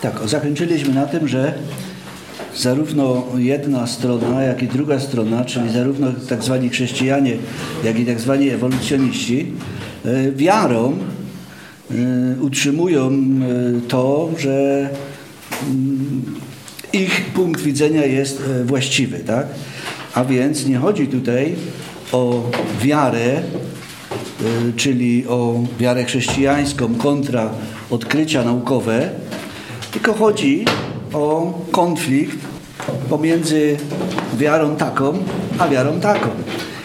[0.00, 1.54] Tak, zakończyliśmy na tym, że
[2.56, 7.36] zarówno jedna strona, jak i druga strona, czyli zarówno tak zwani chrześcijanie,
[7.84, 9.52] jak i tak zwani ewolucjoniści,
[10.04, 10.96] e, wiarą
[11.90, 11.94] e,
[12.40, 14.88] utrzymują e, to, że
[15.70, 16.24] mm,
[16.92, 19.46] ich punkt widzenia jest właściwy, tak?
[20.14, 21.54] A więc nie chodzi tutaj
[22.12, 22.50] o
[22.82, 23.42] wiarę,
[24.76, 27.50] czyli o wiarę chrześcijańską kontra
[27.90, 29.10] odkrycia naukowe,
[29.92, 30.64] tylko chodzi
[31.12, 32.38] o konflikt
[33.10, 33.76] pomiędzy
[34.38, 35.18] wiarą taką,
[35.58, 36.28] a wiarą taką.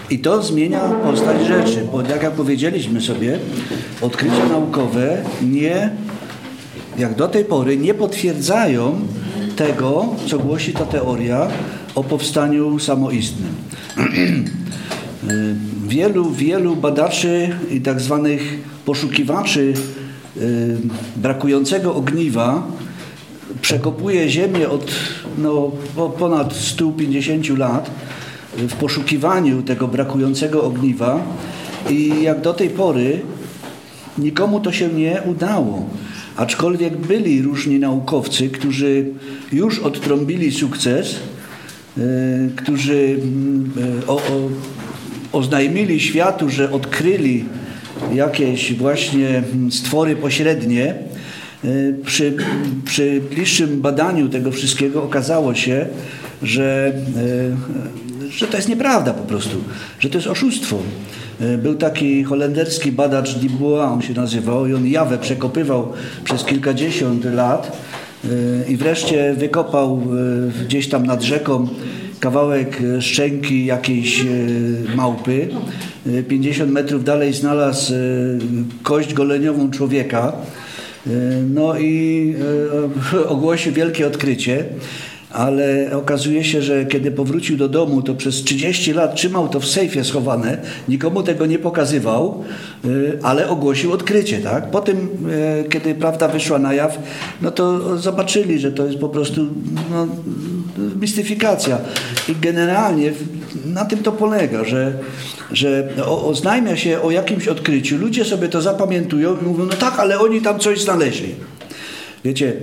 [0.09, 3.39] I to zmienia postać rzeczy, bo jak powiedzieliśmy sobie,
[4.01, 5.89] odkrycia naukowe nie,
[6.97, 8.99] jak do tej pory, nie potwierdzają
[9.55, 11.47] tego, co głosi ta teoria
[11.95, 13.55] o powstaniu samoistnym.
[15.87, 18.41] wielu, wielu badaczy i tak zwanych
[18.85, 19.73] poszukiwaczy
[20.37, 20.77] y,
[21.15, 22.67] brakującego ogniwa
[23.61, 24.91] przekopuje ziemię od
[25.37, 25.71] no,
[26.19, 27.91] ponad 150 lat
[28.57, 31.23] w poszukiwaniu tego brakującego ogniwa
[31.89, 33.21] i jak do tej pory
[34.17, 35.89] nikomu to się nie udało.
[36.35, 39.05] Aczkolwiek byli różni naukowcy, którzy
[39.51, 41.15] już odtrąbili sukces,
[41.97, 42.03] yy,
[42.55, 43.19] którzy
[43.75, 44.21] yy, o, o,
[45.31, 47.45] oznajmili światu, że odkryli
[48.13, 50.95] jakieś właśnie stwory pośrednie,
[52.05, 52.33] przy,
[52.85, 55.85] przy bliższym badaniu tego wszystkiego okazało się,
[56.43, 56.93] że,
[58.21, 59.57] y, że to jest nieprawda po prostu,
[59.99, 60.79] że to jest oszustwo.
[61.41, 65.93] Y, był taki holenderski badacz Dubois, on się nazywał, i on jawę przekopywał
[66.23, 67.77] przez kilkadziesiąt lat
[68.67, 70.01] i wreszcie wykopał
[70.65, 71.67] gdzieś tam nad rzeką
[72.19, 74.25] kawałek szczęki jakiejś
[74.95, 75.47] małpy.
[76.27, 77.93] 50 metrów dalej znalazł
[78.83, 80.33] kość goleniową człowieka
[81.49, 82.35] no i
[83.13, 84.65] e, ogłosił wielkie odkrycie,
[85.35, 89.65] ale okazuje się, że kiedy powrócił do domu, to przez 30 lat trzymał to w
[89.65, 90.57] sejfie schowane,
[90.89, 92.43] nikomu tego nie pokazywał,
[92.85, 92.87] e,
[93.21, 94.37] ale ogłosił odkrycie.
[94.37, 94.71] Tak?
[94.71, 96.99] Potem, e, kiedy prawda wyszła na jaw,
[97.41, 99.41] no to zobaczyli, że to jest po prostu
[99.91, 100.07] no,
[101.01, 101.77] mistyfikacja.
[102.29, 103.11] I generalnie
[103.65, 104.93] na tym to polega, że
[105.51, 110.19] że oznajmia się o jakimś odkryciu, ludzie sobie to zapamiętują i mówią, no tak, ale
[110.19, 111.35] oni tam coś znaleźli.
[112.23, 112.53] Wiecie,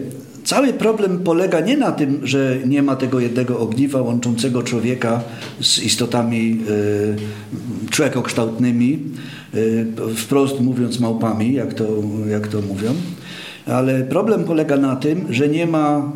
[0.45, 5.23] cały problem polega nie na tym, że nie ma tego jednego ogniwa łączącego człowieka
[5.61, 8.99] z istotami y, człowiekokształtnymi,
[9.55, 9.87] y,
[10.17, 11.87] wprost mówiąc małpami, jak to,
[12.31, 12.95] jak to mówią,
[13.67, 16.13] ale problem polega na tym, że nie ma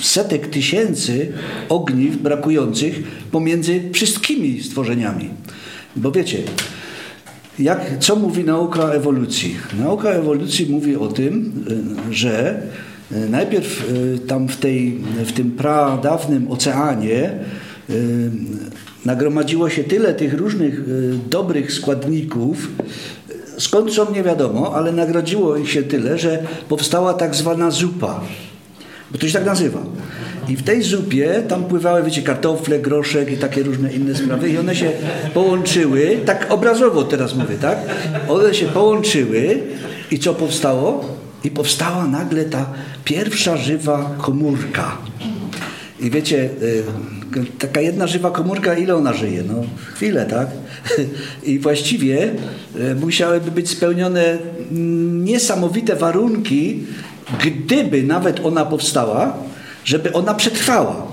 [0.00, 1.32] setek tysięcy
[1.68, 5.28] ogniw brakujących pomiędzy wszystkimi stworzeniami.
[5.96, 6.42] Bo wiecie,
[7.58, 9.56] jak, co mówi nauka ewolucji?
[9.78, 11.52] Nauka ewolucji mówi o tym,
[12.10, 12.62] y, że
[13.10, 17.30] najpierw y, tam w, tej, w tym pradawnym oceanie
[19.04, 20.80] nagromadziło się tyle tych różnych
[21.30, 22.68] dobrych składników,
[23.58, 28.20] skąd są nie wiadomo, ale nagrodziło ich się tyle, że powstała tak zwana zupa.
[29.10, 29.82] Bo to się tak nazywa.
[30.48, 34.58] I w tej zupie tam pływały, wiecie, kartofle, groszek i takie różne inne sprawy i
[34.58, 34.90] one się
[35.34, 37.78] połączyły, tak obrazowo teraz mówię, tak?
[38.28, 39.62] One się połączyły
[40.10, 41.15] i co powstało?
[41.44, 42.66] I powstała nagle ta
[43.04, 44.96] pierwsza żywa komórka.
[46.00, 46.84] I wiecie, y,
[47.58, 49.42] taka jedna żywa komórka, ile ona żyje?
[49.42, 49.54] No
[49.94, 50.48] chwilę, tak?
[51.50, 52.30] I właściwie
[52.76, 54.38] y, musiałyby być spełnione
[55.24, 56.84] niesamowite warunki,
[57.44, 59.36] gdyby nawet ona powstała,
[59.84, 61.06] żeby ona przetrwała.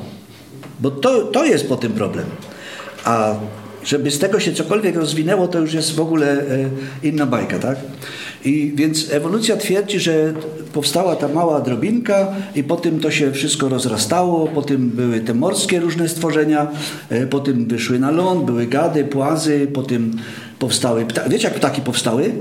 [0.80, 2.26] Bo to, to jest po tym problem.
[3.06, 3.36] A
[3.84, 6.70] żeby z tego się cokolwiek rozwinęło, to już jest w ogóle e,
[7.04, 7.78] inna bajka, tak?
[8.46, 10.34] I więc ewolucja twierdzi, że
[10.74, 16.10] powstała ta mała drobinka i potem to się wszystko rozrastało, potem były te morskie różne
[16.10, 16.68] stworzenia,
[17.10, 20.12] e, potem wyszły na ląd, były gady, płazy, potem
[20.60, 21.30] powstały ptaki.
[21.30, 22.32] Wiecie jak ptaki powstały?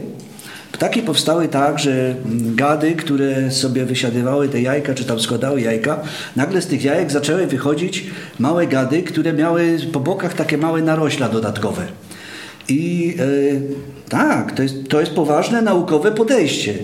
[0.73, 2.15] Ptaki powstały tak, że
[2.55, 6.01] gady, które sobie wysiadywały te jajka, czy tam składały jajka,
[6.37, 8.05] nagle z tych jajek zaczęły wychodzić
[8.39, 11.83] małe gady, które miały po bokach takie małe narośla dodatkowe.
[12.69, 16.75] I e, tak, to jest, to jest poważne naukowe podejście.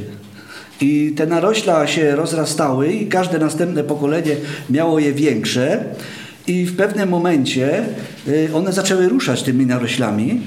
[0.80, 4.36] I te narośla się rozrastały i każde następne pokolenie
[4.70, 5.84] miało je większe
[6.46, 7.84] i w pewnym momencie
[8.28, 10.40] e, one zaczęły ruszać tymi naroślami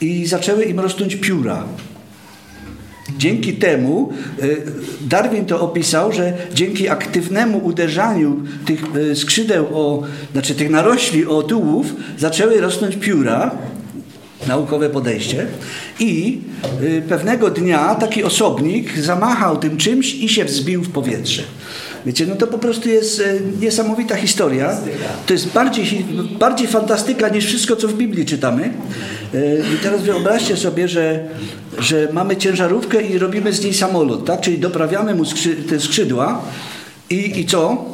[0.00, 1.64] i zaczęły im rosnąć pióra.
[3.18, 4.12] Dzięki temu
[4.42, 4.46] e,
[5.00, 10.02] Darwin to opisał, że dzięki aktywnemu uderzaniu tych e, skrzydeł, o,
[10.32, 11.86] znaczy tych narośli o tułów,
[12.18, 13.50] zaczęły rosnąć pióra
[14.46, 15.46] naukowe podejście.
[16.00, 16.40] I
[16.82, 21.42] y, pewnego dnia taki osobnik zamachał tym czymś i się wzbił w powietrze.
[22.06, 24.76] Wiecie, no to po prostu jest y, niesamowita historia.
[25.26, 26.04] To jest bardziej,
[26.38, 28.70] bardziej fantastyka niż wszystko, co w Biblii czytamy.
[29.34, 31.28] Y, I teraz wyobraźcie sobie, że,
[31.78, 34.40] że mamy ciężarówkę i robimy z niej samolot, tak?
[34.40, 36.42] Czyli doprawiamy mu skrzy te skrzydła
[37.10, 37.84] i, i co?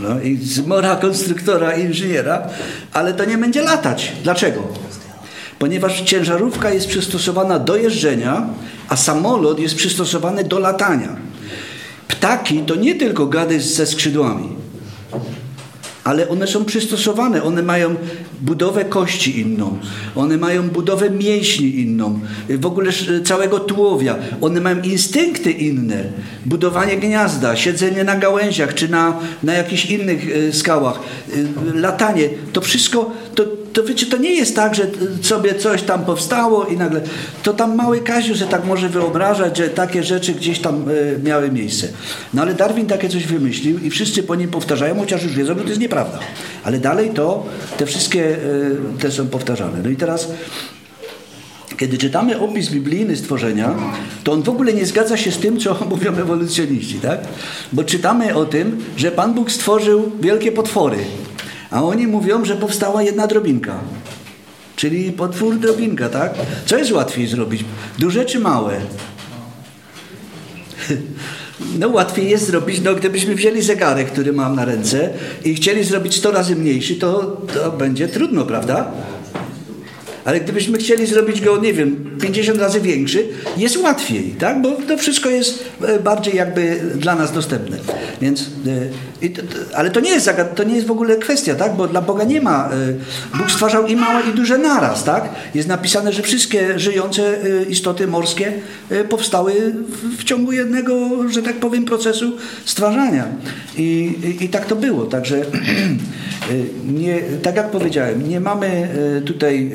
[0.00, 2.48] No i zmora konstruktora inżyniera,
[2.92, 4.12] ale to nie będzie latać.
[4.22, 4.62] Dlaczego?
[5.58, 8.46] Ponieważ ciężarówka jest przystosowana do jeżdżenia,
[8.88, 11.16] a samolot jest przystosowany do latania.
[12.08, 14.48] Ptaki to nie tylko gady ze skrzydłami
[16.08, 17.94] ale one są przystosowane, one mają
[18.40, 19.78] budowę kości inną,
[20.14, 22.92] one mają budowę mięśni inną, w ogóle
[23.24, 26.04] całego tułowia, one mają instynkty inne,
[26.46, 32.60] budowanie gniazda, siedzenie na gałęziach czy na, na jakichś innych e, skałach, e, latanie, to
[32.60, 34.86] wszystko, to, to wiecie, to nie jest tak, że
[35.22, 37.00] sobie coś tam powstało i nagle,
[37.42, 41.50] to tam mały Kaziu że tak może wyobrażać, że takie rzeczy gdzieś tam e, miały
[41.50, 41.88] miejsce.
[42.34, 45.60] No ale Darwin takie coś wymyślił i wszyscy po nim powtarzają, chociaż już wiedzą, że
[45.60, 46.18] to jest nieprawda.
[46.64, 48.38] Ale dalej to, te wszystkie e,
[49.00, 49.78] te są powtarzane.
[49.84, 50.28] No i teraz
[51.78, 53.74] kiedy czytamy opis biblijny stworzenia,
[54.24, 57.20] to on w ogóle nie zgadza się z tym, co mówią ewolucjoniści, tak?
[57.72, 60.96] Bo czytamy o tym, że Pan Bóg stworzył wielkie potwory,
[61.70, 63.80] a oni mówią, że powstała jedna drobinka.
[64.76, 66.34] Czyli potwór drobinka, tak?
[66.66, 67.64] Co jest łatwiej zrobić?
[67.98, 68.80] Duże czy małe?
[71.78, 75.10] No łatwiej jest zrobić, no gdybyśmy wzięli zegarek, który mam na ręce
[75.44, 78.90] i chcieli zrobić 100 razy mniejszy, to, to będzie trudno, prawda?
[80.28, 84.62] Ale gdybyśmy chcieli zrobić go, nie wiem, 50 razy większy, jest łatwiej, tak?
[84.62, 87.76] Bo to wszystko jest e, bardziej jakby dla nas dostępne.
[88.20, 91.76] Więc, e, ale to nie, jest, to nie jest w ogóle kwestia, tak?
[91.76, 92.70] Bo dla Boga nie ma.
[93.34, 95.28] E, Bóg stwarzał i małe, i duże naraz, tak?
[95.54, 97.38] Jest napisane, że wszystkie żyjące
[97.68, 98.52] istoty morskie
[99.08, 99.52] powstały
[100.18, 103.28] w ciągu jednego, że tak powiem, procesu stwarzania.
[103.76, 105.06] I, i, i tak to było.
[105.06, 105.42] Także
[106.98, 108.88] nie, tak jak powiedziałem, nie mamy
[109.26, 109.72] tutaj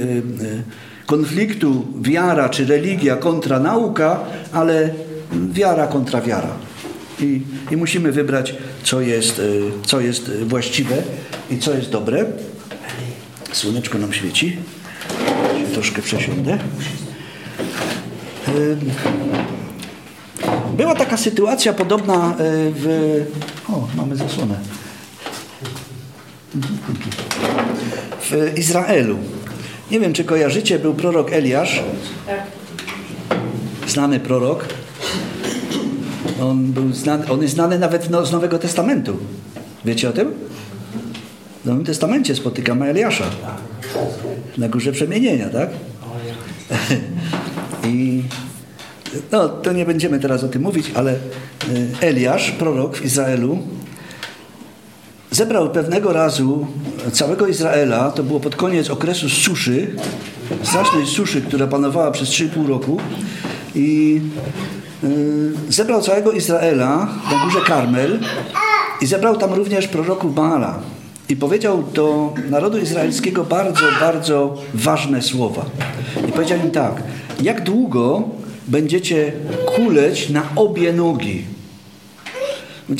[1.05, 4.19] konfliktu wiara czy religia kontra nauka,
[4.51, 4.89] ale
[5.51, 6.49] wiara kontra wiara.
[7.19, 7.41] I,
[7.71, 9.43] i musimy wybrać, co jest, e,
[9.85, 10.95] co jest właściwe
[11.51, 12.25] i co jest dobre.
[13.51, 14.57] Słoneczko nam świeci.
[15.73, 16.57] Troszkę przesiądę.
[20.77, 22.35] Była taka sytuacja podobna e,
[22.75, 22.87] w.
[23.69, 24.55] O, mamy zasłonę.
[28.21, 29.17] W Izraelu.
[29.91, 31.83] Nie wiem, czy kojarzycie, był prorok Eliasz.
[33.87, 34.65] Znany prorok.
[36.41, 39.17] On, był znany, on jest znany nawet no, z Nowego Testamentu.
[39.85, 40.33] Wiecie o tym?
[41.63, 43.25] W Nowym Testamencie spotykamy Eliasza.
[44.57, 45.69] Na górze przemienienia, tak?
[47.87, 48.23] I
[49.31, 51.17] no, to nie będziemy teraz o tym mówić, ale e,
[52.01, 53.57] Eliasz, prorok w Izraelu,
[55.33, 56.67] zebrał pewnego razu
[57.11, 59.95] całego Izraela, to było pod koniec okresu suszy,
[60.63, 62.99] strasznej suszy, która panowała przez 3,5 roku
[63.75, 64.21] i
[65.03, 68.19] yy, zebrał całego Izraela na górze Karmel
[69.01, 70.79] i zebrał tam również proroków Baala
[71.29, 75.65] i powiedział do narodu izraelskiego bardzo, bardzo ważne słowa.
[76.29, 77.03] I powiedział im tak,
[77.41, 78.23] jak długo
[78.67, 79.31] będziecie
[79.75, 81.52] kuleć na obie nogi?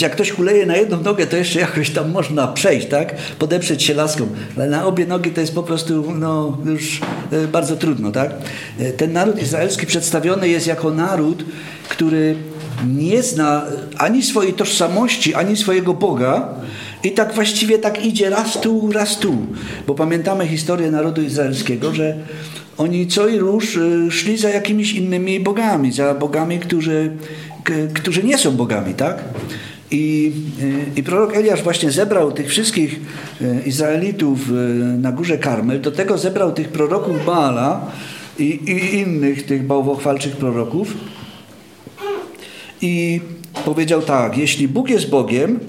[0.02, 3.16] Jak ktoś kuleje na jedną nogę, to jeszcze jakoś tam można przejść, tak?
[3.40, 4.28] Podeprzeć się laską.
[4.58, 8.32] Ale na obie nogi to jest po prostu no, już e, bardzo trudno, tak?
[8.80, 11.46] E, ten naród izraelski przedstawiony jest jako naród,
[11.90, 12.36] który
[12.88, 13.66] nie zna
[13.98, 16.50] ani swojej tożsamości, ani swojego Boga
[17.04, 19.38] i tak właściwie tak idzie raz tu, raz tu.
[19.88, 22.18] Bo pamiętamy historię narodu izraelskiego, że
[22.78, 27.12] oni co i róż e, szli za jakimiś innymi bogami, za bogami, którzy,
[27.94, 29.24] którzy nie są bogami, tak?
[29.94, 30.32] I,
[30.62, 33.00] y, I prorok Eliasz właśnie zebrał tych wszystkich
[33.42, 34.54] y, Izraelitów y,
[34.98, 37.92] na górze Karmel, do tego zebrał tych proroków Baala
[38.40, 40.94] i, i innych tych bałwochwalczych proroków.
[42.82, 43.22] I
[43.66, 45.60] powiedział tak, jeśli Bóg jest Bogiem,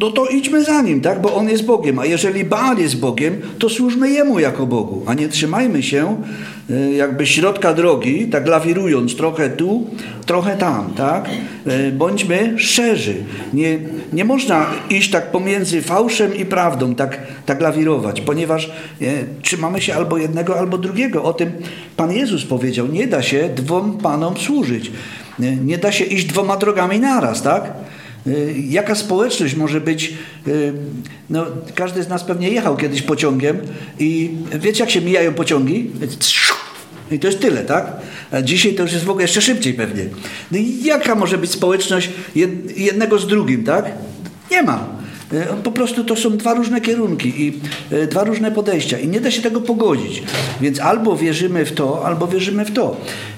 [0.00, 1.20] no to idźmy za Nim, tak?
[1.20, 1.98] bo On jest Bogiem.
[1.98, 6.22] A jeżeli Baal jest Bogiem, to służmy Jemu jako Bogu, a nie trzymajmy się
[6.70, 9.86] e, jakby środka drogi, tak lawirując trochę tu,
[10.26, 11.30] trochę tam, tak?
[11.66, 13.14] E, bądźmy szczerzy.
[13.52, 13.78] Nie,
[14.12, 18.70] nie można iść tak pomiędzy fałszem i prawdą, tak, tak lawirować, ponieważ
[19.02, 19.04] e,
[19.42, 21.24] trzymamy się albo jednego, albo drugiego.
[21.24, 21.52] O tym
[21.96, 22.86] Pan Jezus powiedział.
[22.86, 24.92] Nie da się dwom Panom służyć.
[25.38, 27.72] Nie, nie da się iść dwoma drogami naraz, tak?
[28.26, 30.14] Y, jaka społeczność może być?
[30.46, 30.72] Y,
[31.30, 33.60] no, każdy z nas pewnie jechał kiedyś pociągiem
[33.98, 35.90] i wiecie, jak się mijają pociągi?
[37.10, 37.92] I to jest tyle, tak?
[38.30, 40.04] A dzisiaj to już jest w ogóle jeszcze szybciej pewnie.
[40.50, 42.10] No i jaka może być społeczność
[42.76, 43.92] jednego z drugim, tak?
[44.50, 44.88] Nie ma.
[45.32, 47.60] Y, po prostu to są dwa różne kierunki i
[48.08, 50.22] dwa różne podejścia i nie da się tego pogodzić.
[50.60, 52.96] Więc albo wierzymy w to, albo wierzymy w to.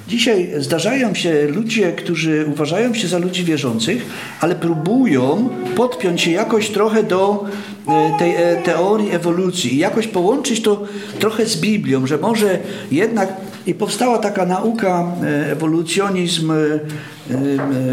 [0.08, 4.06] Dzisiaj zdarzają się ludzie, którzy uważają się za ludzi wierzących,
[4.40, 7.44] ale próbują podpiąć się jakoś trochę do
[7.88, 10.82] e, tej e, teorii ewolucji i jakoś połączyć to
[11.18, 12.58] trochę z Biblią, że może
[12.90, 13.32] jednak
[13.66, 16.52] i powstała taka nauka, e, ewolucjonizm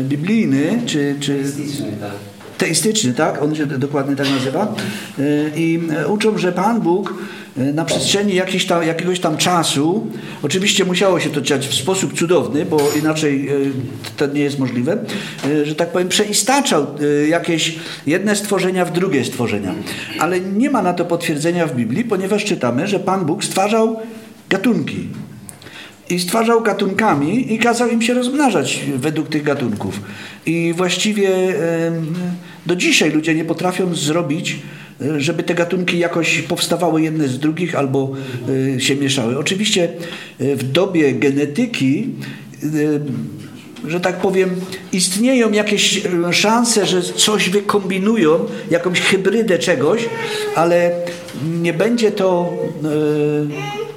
[0.03, 1.43] biblijny, czy, czy.
[2.59, 3.41] Teistyczny, tak?
[3.41, 4.75] On się dokładnie tak nazywa.
[5.55, 7.13] I uczą, że Pan Bóg
[7.59, 10.07] E, na przestrzeni tam, jakiegoś tam czasu,
[10.43, 13.49] oczywiście musiało się to dziać w sposób cudowny, bo inaczej
[14.17, 14.97] to nie jest możliwe,
[15.63, 16.87] że tak powiem, przeistaczał
[17.29, 17.75] jakieś
[18.07, 19.73] jedne stworzenia w drugie stworzenia.
[20.19, 23.99] Ale nie ma na to potwierdzenia w Biblii, ponieważ czytamy, że Pan Bóg stwarzał
[24.49, 25.07] gatunki.
[26.09, 30.01] I stwarzał gatunkami i kazał im się rozmnażać według tych gatunków.
[30.45, 31.29] I właściwie
[32.65, 34.59] do dzisiaj ludzie nie potrafią zrobić
[35.17, 38.11] żeby te gatunki jakoś powstawały jedne z drugich albo
[38.49, 39.37] y, się mieszały.
[39.37, 39.89] Oczywiście
[40.41, 42.07] y, w dobie genetyki
[42.63, 42.99] y,
[43.87, 44.49] że tak powiem,
[44.91, 46.01] istnieją jakieś
[46.31, 50.05] szanse, że coś wykombinują, jakąś hybrydę czegoś,
[50.55, 50.91] ale
[51.61, 52.53] nie będzie to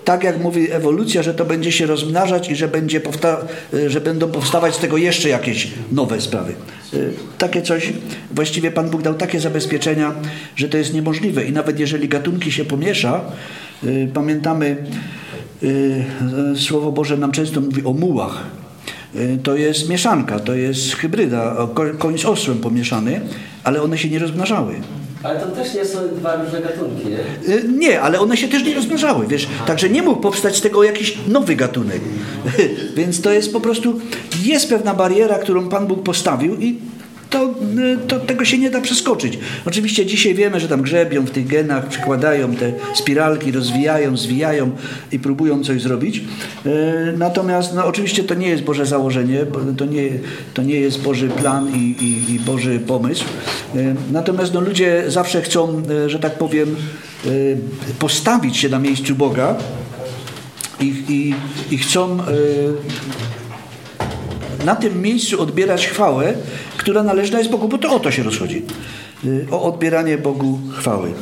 [0.05, 3.01] tak jak mówi ewolucja, że to będzie się rozmnażać i że, będzie
[3.87, 6.55] że będą powstawać z tego jeszcze jakieś nowe sprawy.
[6.95, 7.93] Y, takie coś,
[8.31, 10.15] właściwie Pan Bóg dał takie zabezpieczenia,
[10.57, 11.45] że to jest niemożliwe.
[11.45, 13.21] I nawet jeżeli gatunki się pomiesza,
[13.85, 14.77] y, pamiętamy,
[15.63, 16.05] y,
[16.57, 18.45] Słowo Boże nam często mówi o mułach.
[19.43, 21.57] To jest mieszanka, to jest hybryda,
[21.99, 23.21] koń z osłem pomieszany,
[23.65, 24.75] ale one się nie rozmnażały.
[25.23, 27.55] Ale to też nie są dwa różne gatunki, nie?
[27.55, 29.49] Y, nie, ale one się też nie rozmnażały, wiesz.
[29.67, 32.01] Także nie mógł powstać z tego jakiś nowy gatunek.
[32.97, 34.01] Więc to jest po prostu,
[34.45, 36.79] jest pewna bariera, którą Pan Bóg postawił i
[37.33, 39.39] to, y, to, tego się nie da przeskoczyć.
[39.67, 44.71] Oczywiście dzisiaj wiemy, że tam grzebią w tych genach, przykładają te spiralki, rozwijają, zwijają
[45.13, 46.25] i próbują coś zrobić.
[46.67, 49.47] Y, natomiast no, oczywiście to nie jest Boże założenie,
[49.77, 50.11] to nie,
[50.55, 53.25] to nie jest Boży plan i, i, i Boży pomysł.
[53.77, 56.77] Y, natomiast no, ludzie zawsze chcą, że tak powiem,
[57.99, 59.57] postawić się na miejscu Boga
[60.81, 61.35] i, i,
[61.75, 62.19] i chcą
[64.65, 66.35] na tym miejscu odbierać chwałę,
[66.77, 68.63] która należna jest Bogu, bo to o to się rozchodzi.
[69.25, 71.13] Y, o odbieranie Bogu chwały.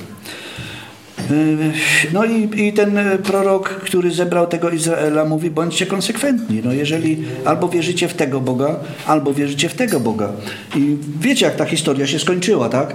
[1.31, 1.73] Y,
[2.13, 6.61] no i, i, ten prorok, który zebrał tego Izraela, mówi: bądźcie konsekwentni.
[6.65, 10.33] No jeżeli albo wierzycie w tego Boga, albo wierzycie w tego Boga.
[10.77, 12.95] I wiecie, jak ta historia się skończyła, tak?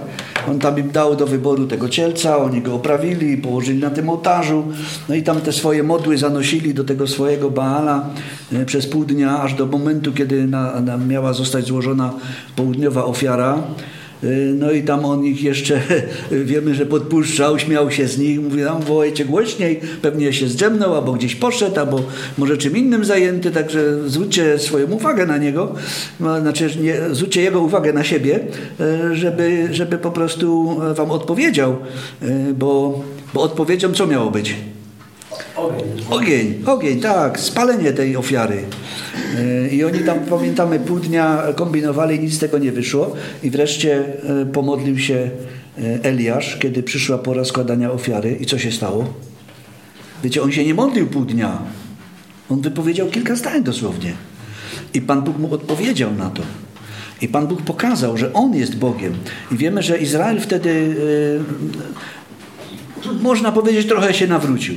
[0.50, 4.64] On tam im dał do wyboru tego cielca, oni go oprawili, położyli na tym ołtarzu,
[5.08, 8.10] no i tam te swoje modły zanosili do tego swojego Baala
[8.52, 12.14] y, przez pół dnia, aż do momentu, kiedy na, na miała zostać złożona
[12.56, 13.62] południowa ofiara.
[14.26, 15.80] Y, no i tam on ich jeszcze,
[16.30, 21.12] wiemy, że podpuszczał, śmiał się z nich, mówi tam wołajcie głośniej, pewnie się zdrzemnął, albo
[21.12, 22.02] gdzieś poszedł, albo
[22.38, 25.74] może czym innym zajęty, także zwróćcie swoją uwagę na niego,
[26.20, 28.40] no, znaczy nie, zwróćcie jego uwagę na siebie,
[29.10, 31.76] y, żeby, żeby po prostu wam odpowiedział,
[32.22, 33.02] y, bo,
[33.34, 34.54] bo odpowiedzią co miało być?
[36.10, 36.62] Ogień.
[36.66, 38.62] Ogień, tak, spalenie tej ofiary.
[39.38, 43.14] E, I oni tam, pamiętamy, pół dnia kombinowali, nic z tego nie wyszło.
[43.42, 44.04] I wreszcie
[44.42, 45.14] e, pomodlił się
[45.78, 48.36] e, Eliasz, kiedy przyszła pora składania ofiary.
[48.40, 49.04] I co się stało?
[50.24, 51.58] Wiecie, on się nie modlił pół dnia.
[52.50, 54.12] On wypowiedział kilka zdań dosłownie.
[54.94, 56.42] I Pan Bóg mu odpowiedział na to.
[57.22, 59.14] I Pan Bóg pokazał, że On jest Bogiem.
[59.52, 60.96] I wiemy, że Izrael wtedy,
[63.22, 64.74] można powiedzieć, trochę się nawrócił.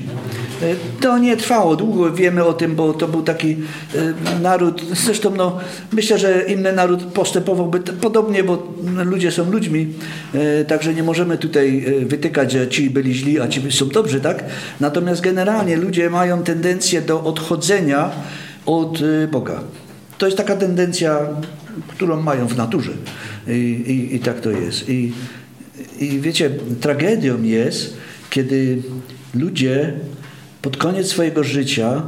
[0.61, 3.57] E, to nie trwało długo, wiemy o tym, bo to był taki
[3.95, 5.57] e, naród, zresztą no,
[5.91, 8.73] myślę, że inny naród postępowałby podobnie, bo
[9.05, 9.87] ludzie są ludźmi,
[10.33, 14.43] e, także nie możemy tutaj wytykać, że ci byli źli, a ci są dobrzy, tak?
[14.79, 18.11] Natomiast generalnie ludzie mają tendencję do odchodzenia
[18.65, 18.99] od
[19.31, 19.61] Boga.
[20.17, 21.19] To jest taka tendencja,
[21.87, 22.91] którą mają w naturze.
[23.47, 24.89] I, i, i tak to jest.
[24.89, 25.13] I,
[25.99, 26.49] I wiecie,
[26.81, 27.97] tragedią jest,
[28.29, 28.81] kiedy
[29.33, 29.93] ludzie
[30.61, 32.01] pod koniec swojego życia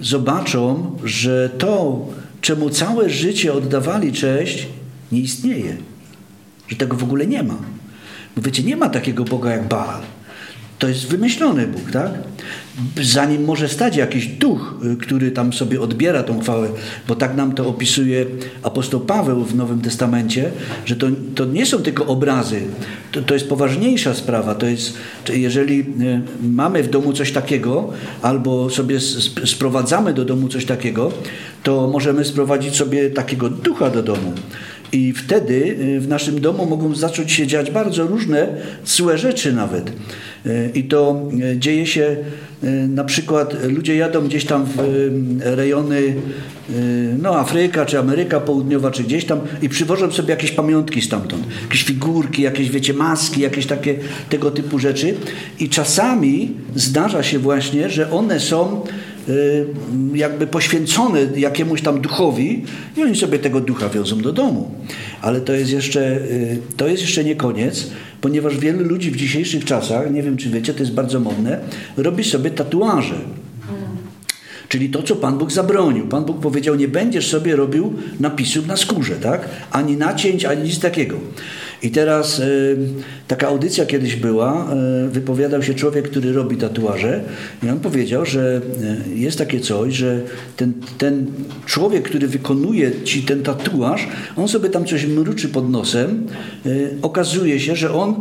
[0.00, 2.06] zobaczą, że to,
[2.40, 4.66] czemu całe życie oddawali cześć,
[5.12, 5.76] nie istnieje.
[6.68, 7.58] Że tego w ogóle nie ma.
[8.36, 10.00] Bo wiecie, nie ma takiego Boga jak Baal.
[10.78, 12.10] To jest wymyślony Bóg, tak?
[13.02, 16.68] Zanim może stać jakiś duch, y, który tam sobie odbiera tą chwałę,
[17.08, 18.26] bo tak nam to opisuje
[18.62, 20.50] apostoł Paweł w Nowym Testamencie,
[20.84, 22.60] że to, to nie są tylko obrazy,
[23.12, 24.54] to, to jest poważniejsza sprawa.
[24.54, 25.84] To jest, jeżeli y,
[26.42, 27.92] mamy w domu coś takiego,
[28.22, 28.98] albo sobie
[29.44, 31.12] sprowadzamy do domu coś takiego,
[31.62, 34.32] to możemy sprowadzić sobie takiego ducha do domu.
[34.92, 38.48] I wtedy y, w naszym domu mogą zacząć się dziać bardzo różne
[38.84, 39.92] złe rzeczy nawet.
[40.46, 42.16] Y, I to y, dzieje się
[42.88, 46.14] na przykład, ludzie jadą gdzieś tam w rejony
[47.22, 51.44] no Afryka, czy Ameryka Południowa, czy gdzieś tam i przywożą sobie jakieś pamiątki stamtąd.
[51.62, 53.94] Jakieś figurki, jakieś wiecie, maski, jakieś takie
[54.28, 55.14] tego typu rzeczy.
[55.60, 58.84] I czasami zdarza się właśnie, że one są
[60.14, 62.64] jakby poświęcone jakiemuś tam duchowi
[62.96, 64.70] i oni sobie tego ducha wiozą do domu.
[65.22, 69.64] Ale to jest jeszcze, y, to jest jeszcze nie koniec, ponieważ wielu ludzi w dzisiejszych
[69.64, 71.60] czasach, nie wiem czy wiecie, to jest bardzo modne,
[71.96, 73.14] robi sobie tatuaże.
[74.68, 76.06] Czyli to, co Pan Bóg zabronił.
[76.06, 79.48] Pan Bóg powiedział, nie będziesz sobie robił napisów na skórze, tak?
[79.70, 81.16] Ani nacięć, ani nic takiego.
[81.82, 82.76] I teraz y,
[83.28, 84.74] taka audycja kiedyś była,
[85.06, 87.20] y, wypowiadał się człowiek, który robi tatuaże
[87.62, 88.60] i on powiedział, że
[89.10, 90.20] y, jest takie coś, że
[90.56, 91.26] ten, ten
[91.66, 96.26] człowiek, który wykonuje ci ten tatuaż, on sobie tam coś mruczy pod nosem,
[97.02, 98.14] okazuje się, że on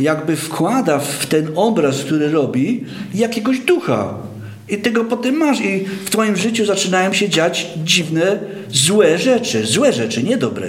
[0.00, 4.31] jakby wkłada w ten obraz, który robi, jakiegoś ducha.
[4.72, 5.60] I tego potem masz.
[5.60, 8.38] I w Twoim życiu zaczynają się dziać dziwne,
[8.70, 9.66] złe rzeczy.
[9.66, 10.68] Złe rzeczy, niedobre.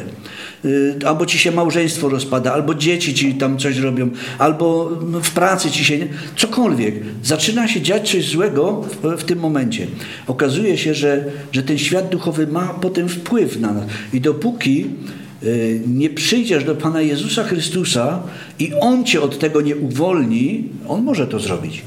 [0.66, 4.90] Y, albo ci się małżeństwo rozpada, albo dzieci ci tam coś robią, albo
[5.24, 6.08] w pracy ci się.
[6.36, 6.96] Cokolwiek.
[7.24, 9.88] Zaczyna się dziać coś złego w, w tym momencie.
[10.28, 13.86] Okazuje się, że, że ten świat duchowy ma potem wpływ na nas.
[14.14, 14.86] I dopóki
[15.44, 18.24] y, nie przyjdziesz do Pana Jezusa Chrystusa
[18.60, 21.82] i On cię od tego nie uwolni, On może to zrobić,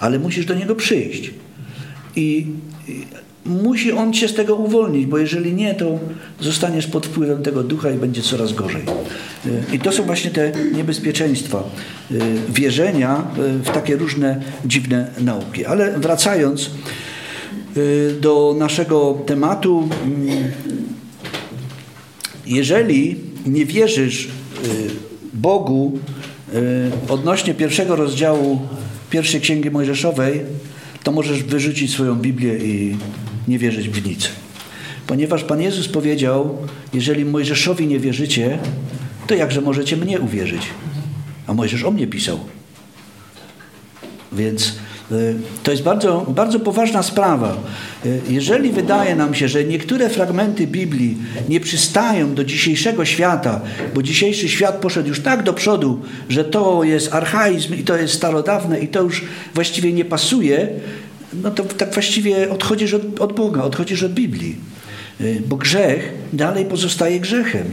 [0.00, 1.30] ale musisz do Niego przyjść.
[2.16, 2.46] I
[3.44, 5.98] musi on cię z tego uwolnić, bo jeżeli nie, to
[6.40, 8.82] zostaniesz pod wpływem tego ducha i będzie coraz gorzej.
[9.72, 11.64] I to są właśnie te niebezpieczeństwa
[12.10, 15.64] y, wierzenia y, w takie różne dziwne nauki.
[15.64, 16.70] Ale wracając
[17.76, 20.28] y, do naszego tematu, mm,
[22.46, 23.16] jeżeli
[23.46, 24.28] nie wierzysz
[25.34, 25.98] Bogu
[27.08, 28.60] odnośnie pierwszego rozdziału
[29.10, 30.40] pierwszej Księgi Mojżeszowej,
[31.02, 32.96] to możesz wyrzucić swoją Biblię i
[33.48, 34.28] nie wierzyć w nic.
[35.06, 36.58] Ponieważ Pan Jezus powiedział,
[36.94, 38.58] jeżeli Mojżeszowi nie wierzycie,
[39.26, 40.62] to jakże możecie mnie uwierzyć?
[41.46, 42.40] A Mojżesz o mnie pisał.
[44.32, 44.74] Więc
[45.62, 47.56] to jest bardzo, bardzo poważna sprawa.
[48.28, 51.16] Jeżeli wydaje nam się, że niektóre fragmenty Biblii
[51.48, 53.60] nie przystają do dzisiejszego świata,
[53.94, 58.14] bo dzisiejszy świat poszedł już tak do przodu, że to jest archaizm i to jest
[58.14, 60.68] starodawne i to już właściwie nie pasuje,
[61.42, 64.56] no to tak właściwie odchodzisz od, od Boga, odchodzisz od Biblii.
[65.48, 67.64] Bo grzech dalej pozostaje grzechem.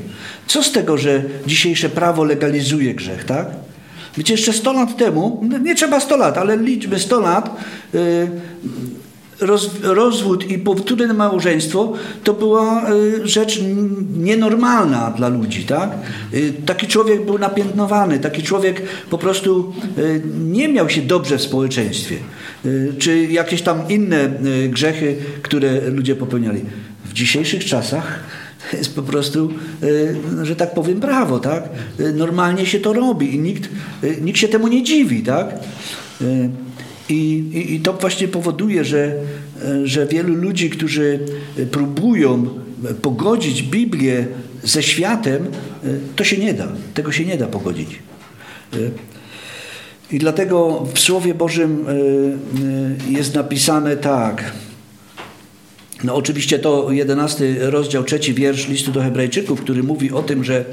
[0.48, 3.48] Co z tego, że dzisiejsze prawo legalizuje grzech, tak?
[4.18, 7.56] Wiecie, jeszcze 100 lat temu, no nie trzeba 100 lat, ale liczmy 100 lat,
[7.96, 8.28] y,
[9.40, 11.94] roz, rozwód i powtórne małżeństwo
[12.24, 13.62] to była y, rzecz
[14.18, 15.64] nienormalna dla ludzi.
[15.64, 15.90] Tak?
[16.66, 19.74] Taki człowiek był napiętnowany, taki człowiek po prostu
[20.40, 22.16] nie miał się dobrze w społeczeństwie.
[22.66, 26.62] Y, czy jakieś tam inne y, grzechy, które ludzie popełniali.
[27.06, 28.20] W dzisiejszych czasach
[28.78, 29.50] jest po prostu,
[29.84, 31.70] y, że tak powiem, prawo, tak?
[32.14, 33.70] Normalnie się to robi i nikt,
[34.22, 35.56] nikt się temu nie dziwi, tak?
[37.10, 37.14] I,
[37.54, 39.16] i, I, to właśnie powoduje, że,
[39.84, 41.20] że wielu ludzi, którzy
[41.72, 42.48] próbują
[43.02, 44.28] pogodzić Biblię
[44.64, 45.48] ze światem,
[46.16, 46.68] to się nie da.
[46.94, 48.00] Tego się nie da pogodzić.
[50.12, 54.52] I dlatego w Słowie Bożym e, e, jest napisane tak.
[56.04, 60.66] No oczywiście to jedenasty rozdział, trzeci wiersz listu do hebrajczyków, który mówi o tym, że,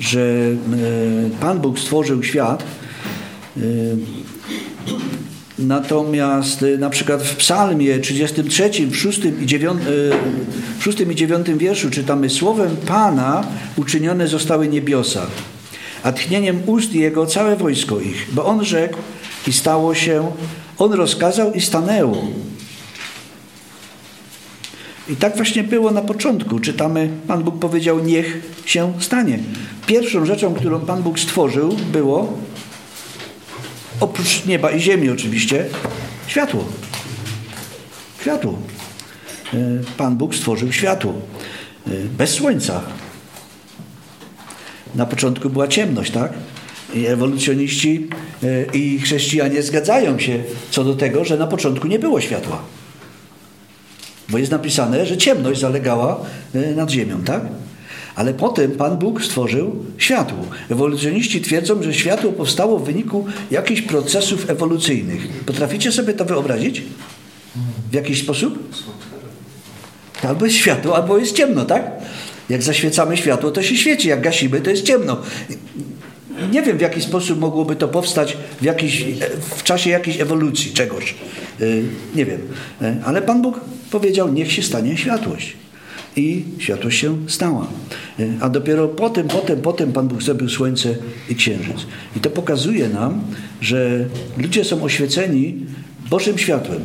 [0.00, 2.64] że e, Pan Bóg stworzył świat.
[5.58, 9.80] Natomiast na przykład w psalmie 33, w 6 i 9,
[10.78, 13.44] w 6 i 9 wierszu czytamy Słowem Pana
[13.76, 15.26] uczynione zostały niebiosa
[16.02, 18.28] a tchnieniem ust Jego całe wojsko ich.
[18.32, 18.98] Bo On rzekł
[19.46, 20.32] i stało się,
[20.78, 22.28] On rozkazał i stanęło.
[25.08, 26.60] I tak właśnie było na początku.
[26.60, 29.38] Czytamy, Pan Bóg powiedział, niech się stanie.
[29.86, 32.38] Pierwszą rzeczą, którą Pan Bóg stworzył, było,
[34.00, 35.66] oprócz nieba i ziemi oczywiście,
[36.26, 36.64] światło.
[38.20, 38.58] Światło.
[39.54, 39.58] E,
[39.96, 41.14] Pan Bóg stworzył światło.
[41.86, 42.82] E, bez słońca,
[44.94, 46.32] na początku była ciemność, tak?
[46.94, 48.08] I ewolucjoniści
[48.72, 52.62] I chrześcijanie zgadzają się co do tego, że na początku nie było światła.
[54.28, 56.20] Bo jest napisane, że ciemność zalegała
[56.76, 57.42] nad ziemią, tak?
[58.14, 60.44] Ale potem Pan Bóg stworzył światło.
[60.70, 65.28] Ewolucjoniści twierdzą, że światło powstało w wyniku jakichś procesów ewolucyjnych.
[65.46, 66.82] Potraficie sobie to wyobrazić?
[67.90, 68.74] W jakiś sposób?
[70.22, 71.90] Albo jest światło, albo jest ciemno, tak?
[72.48, 74.08] Jak zaświecamy światło, to się świeci.
[74.08, 75.16] Jak gasimy, to jest ciemno.
[76.52, 79.04] Nie wiem, w jaki sposób mogłoby to powstać w, jakiś,
[79.56, 81.14] w czasie jakiejś ewolucji czegoś.
[81.60, 81.82] Y,
[82.14, 82.40] nie wiem.
[83.04, 85.56] Ale Pan Bóg powiedział, niech się stanie światłość
[86.16, 87.66] i światło się stała.
[88.40, 90.94] A dopiero potem, potem, potem Pan Bóg zrobił słońce
[91.28, 91.86] i księżyc.
[92.16, 93.20] I to pokazuje nam,
[93.60, 94.04] że
[94.36, 95.66] ludzie są oświeceni
[96.10, 96.80] Bożym światłem.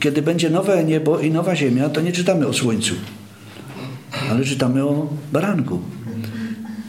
[0.00, 2.94] Kiedy będzie nowe niebo i nowa ziemia, to nie czytamy o słońcu,
[4.30, 5.80] ale czytamy o baranku.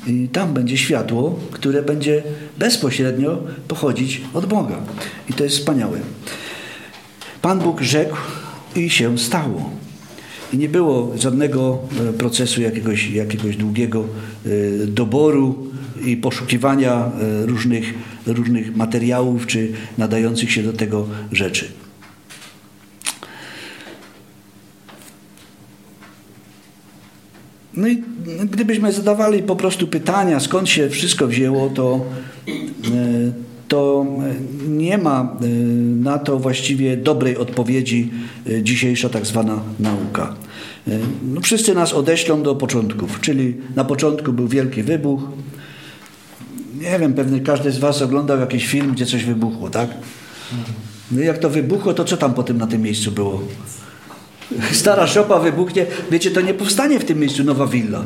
[0.08, 2.24] I tam będzie światło, które będzie
[2.58, 4.78] bezpośrednio pochodzić od Boga.
[5.30, 6.00] I to jest wspaniałe.
[7.42, 8.16] Pan Bóg rzekł
[8.76, 9.70] i się stało.
[10.54, 11.80] I nie było żadnego
[12.10, 14.06] e, procesu jakiegoś, jakiegoś długiego
[14.46, 14.50] e,
[14.88, 15.68] doboru
[16.06, 17.94] i poszukiwania e, różnych,
[18.28, 21.72] różnych materiałów czy nadających się do tego rzeczy.
[27.74, 28.04] No i
[28.52, 32.06] gdybyśmy zadawali po prostu pytania, skąd się wszystko wzięło, to,
[33.70, 34.06] to
[34.68, 35.48] nie ma y,
[36.04, 38.12] na to właściwie dobrej odpowiedzi
[38.48, 40.36] y, dzisiejsza tak zwana nauka.
[41.24, 45.22] No, wszyscy nas odeślą do początków, czyli na początku był wielki wybuch.
[46.80, 49.90] Nie wiem, pewnie każdy z Was oglądał jakiś film, gdzie coś wybuchło, tak?
[51.12, 53.42] No jak to wybuchło, to co tam potem na tym miejscu było?
[54.72, 55.86] Stara szopa wybuchnie.
[56.12, 58.04] Wiecie, to nie powstanie w tym miejscu nowa willa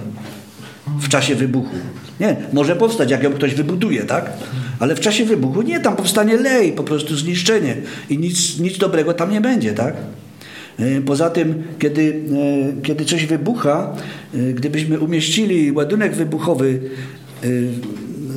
[1.00, 1.76] w czasie wybuchu.
[2.20, 4.34] Nie, może powstać, jak ją ktoś wybuduje, tak?
[4.80, 7.76] Ale w czasie wybuchu nie, tam powstanie lej, po prostu zniszczenie
[8.10, 9.94] i nic, nic dobrego tam nie będzie, tak?
[10.80, 12.24] E, poza tym, kiedy,
[12.80, 13.96] e, kiedy coś wybucha,
[14.34, 16.80] e, gdybyśmy umieścili ładunek wybuchowy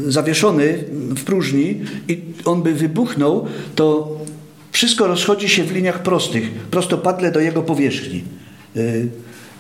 [0.08, 4.16] zawieszony w próżni i on by wybuchnął, to
[4.72, 8.24] wszystko rozchodzi się w liniach prostych, prostopadle do jego powierzchni.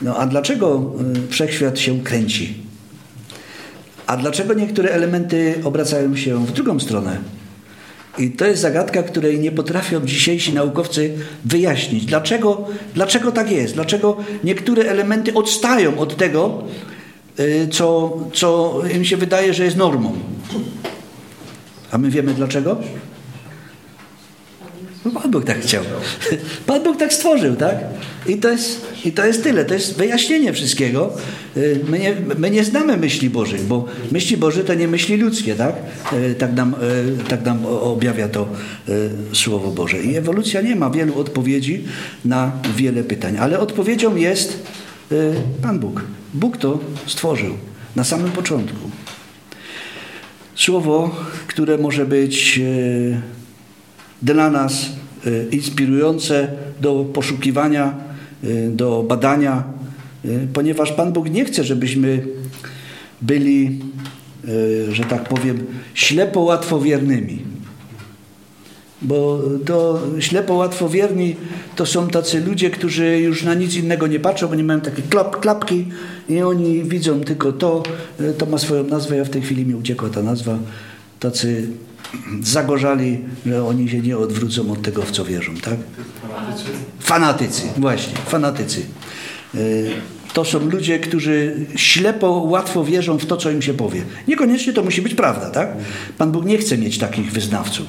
[0.02, 0.92] No a dlaczego
[1.28, 2.65] wszechświat się kręci?
[4.06, 7.18] A dlaczego niektóre elementy obracają się w drugą stronę?
[8.18, 11.10] I to jest zagadka, której nie potrafią dzisiejsi naukowcy
[11.44, 12.04] wyjaśnić.
[12.04, 13.74] Dlaczego, dlaczego tak jest?
[13.74, 16.62] Dlaczego niektóre elementy odstają od tego,
[17.40, 20.12] y, co, co im się wydaje, że jest normą?
[21.90, 22.76] A my wiemy dlaczego?
[25.06, 25.84] No, Pan Bóg tak chciał.
[26.66, 27.76] Pan Bóg tak stworzył, tak?
[28.26, 29.64] I to jest, i to jest tyle.
[29.64, 31.12] To jest wyjaśnienie wszystkiego.
[31.56, 35.54] Y, my nie, my nie znamy myśli Bożych, bo myśli Boże to nie myśli ludzkie,
[35.54, 35.74] tak?
[36.12, 36.74] Y, tak nam,
[37.20, 38.48] y, tak nam objawia to
[39.32, 40.02] Słowo Boże.
[40.02, 41.84] I ewolucja nie ma wielu odpowiedzi
[42.24, 44.62] na wiele pytań, ale odpowiedzią jest
[45.62, 46.04] Pan Bóg.
[46.34, 47.54] Bóg to stworzył
[47.96, 48.90] na samym początku.
[50.54, 51.16] Słowo,
[51.46, 52.60] które może być
[54.22, 54.86] dla nas
[55.26, 56.48] y, inspirujące
[56.80, 57.94] do poszukiwania,
[58.44, 59.64] y, do badania,
[60.24, 62.26] y, ponieważ Pan Bóg nie chce, żebyśmy
[63.22, 63.80] byli,
[64.88, 67.38] że tak powiem, ślepo łatwowiernymi.
[69.02, 71.36] Bo to ślepo łatwowierni
[71.76, 75.02] to są tacy ludzie, którzy już na nic innego nie patrzą, bo nie mają takie
[75.02, 75.88] klap, klapki
[76.28, 77.82] i oni widzą tylko to.
[78.38, 80.58] To ma swoją nazwę, ja w tej chwili mi uciekła ta nazwa.
[81.20, 81.68] Tacy
[82.42, 85.76] zagorzali, że oni się nie odwrócą od tego, w co wierzą, tak?
[86.22, 86.68] Fanatycy.
[87.00, 88.82] Fanatycy, właśnie, fanatycy.
[89.54, 89.58] E,
[90.32, 94.02] to są ludzie, którzy ślepo, łatwo wierzą w to, co im się powie.
[94.28, 95.68] Niekoniecznie to musi być prawda, tak?
[96.18, 97.86] Pan Bóg nie chce mieć takich wyznawców.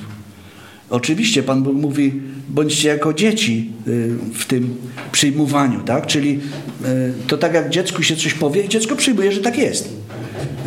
[0.89, 4.75] Oczywiście Pan Bóg mówi, bądźcie jako dzieci y, w tym
[5.11, 6.07] przyjmowaniu, tak?
[6.07, 6.39] Czyli
[6.85, 9.89] y, to tak jak dziecku się coś powie i dziecko przyjmuje, że tak jest.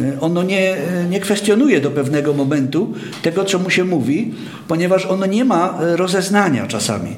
[0.00, 0.76] Y, ono nie,
[1.10, 4.34] nie kwestionuje do pewnego momentu tego, co mu się mówi,
[4.68, 7.16] ponieważ ono nie ma rozeznania czasami.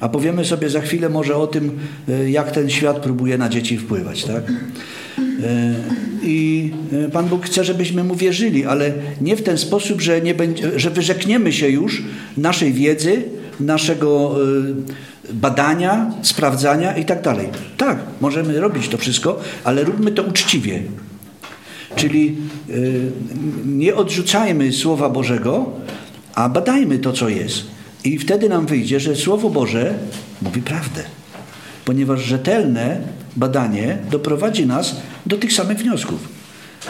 [0.00, 1.78] A powiemy sobie za chwilę może o tym,
[2.26, 4.42] jak ten świat próbuje na dzieci wpływać, tak?
[6.22, 6.70] I
[7.12, 10.90] Pan Bóg chce, żebyśmy Mu wierzyli, ale nie w ten sposób, że, nie będzie, że
[10.90, 12.02] wyrzekniemy się już
[12.36, 13.22] naszej wiedzy,
[13.60, 14.36] naszego
[15.32, 17.48] badania, sprawdzania i tak dalej.
[17.76, 20.82] Tak, możemy robić to wszystko, ale róbmy to uczciwie.
[22.00, 22.36] Czyli
[23.66, 25.66] nie odrzucajmy Słowa Bożego,
[26.34, 27.62] a badajmy to, co jest.
[28.04, 29.94] I wtedy nam wyjdzie, że Słowo Boże
[30.42, 31.02] mówi prawdę.
[31.84, 33.00] Ponieważ rzetelne
[33.36, 36.28] badanie doprowadzi nas do tych samych wniosków,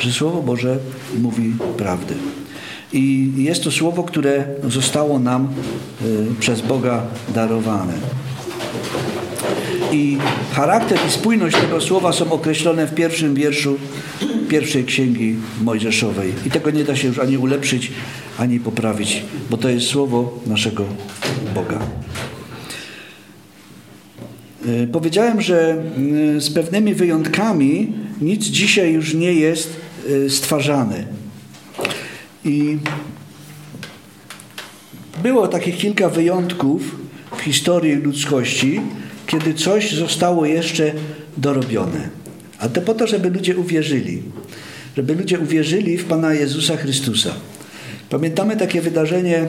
[0.00, 0.78] że Słowo Boże
[1.18, 2.14] mówi prawdę.
[2.92, 5.48] I jest to słowo, które zostało nam
[6.40, 7.02] przez Boga
[7.34, 7.94] darowane.
[9.92, 10.18] I
[10.52, 13.78] charakter i spójność tego słowa są określone w pierwszym wierszu
[14.48, 16.32] pierwszej księgi Mojżeszowej.
[16.46, 17.92] I tego nie da się już ani ulepszyć,
[18.38, 20.84] ani poprawić, bo to jest słowo naszego
[21.54, 21.78] Boga.
[24.66, 25.82] E, powiedziałem, że
[26.36, 29.76] e, z pewnymi wyjątkami nic dzisiaj już nie jest
[30.26, 31.04] e, stwarzane.
[32.44, 32.78] I
[35.22, 36.96] było takich kilka wyjątków
[37.36, 38.80] w historii ludzkości,
[39.30, 40.92] kiedy coś zostało jeszcze
[41.36, 42.08] dorobione.
[42.58, 44.22] A to po to, żeby ludzie uwierzyli.
[44.96, 47.34] Żeby ludzie uwierzyli w Pana Jezusa Chrystusa.
[48.10, 49.48] Pamiętamy takie wydarzenie e,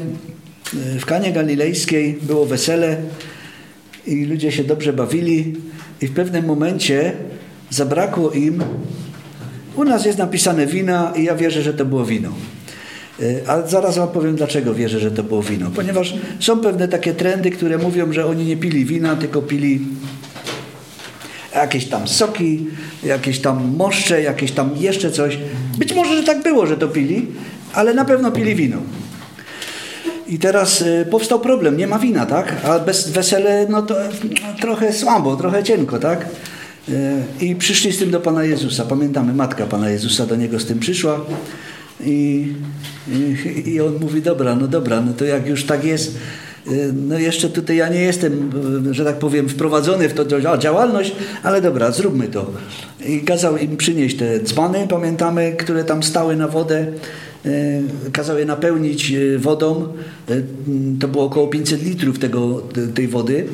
[1.00, 2.18] w Kanie Galilejskiej.
[2.22, 2.98] Było wesele
[4.08, 5.56] i ludzie się dobrze bawili
[6.02, 7.14] i w pewnym momencie
[7.70, 8.64] zabrakło im
[9.76, 12.30] u nas jest napisane wina i ja wierzę, że to było wino.
[13.22, 15.70] E, a zaraz wam powiem, dlaczego wierzę, że to było wino.
[15.76, 19.80] Ponieważ są pewne takie trendy, które mówią, że oni nie pili wina, tylko pili
[21.56, 22.68] jakieś tam soki,
[23.04, 25.38] jakieś tam moszcze, jakieś tam jeszcze coś.
[25.78, 27.28] Być może, że tak było, że to pili,
[27.74, 28.78] ale na pewno pili wino.
[30.28, 32.56] I teraz y, powstał problem, nie ma wina, tak?
[32.64, 36.26] A bez wesele, no to no, trochę słabo, trochę cienko, tak?
[36.90, 38.86] Y, I przyszli z tym do Pana Jezusa.
[38.86, 41.20] Pamiętamy, matka Pana Jezusa do niego z tym przyszła.
[42.06, 42.54] I,
[43.66, 46.18] i, on mówi, dobra, no dobra, no to jak już tak jest,
[46.68, 48.50] Y, no jeszcze tutaj ja nie jestem,
[48.90, 52.52] y, że tak powiem, wprowadzony w to działalność, ale dobra, zróbmy to.
[53.06, 56.88] I kazał im przynieść te dzbany, pamiętamy, które tam stały na wodę.
[57.46, 59.88] Y, kazał je napełnić wodą.
[61.00, 62.62] To było około 500 litrów tego,
[62.96, 63.46] tej wody.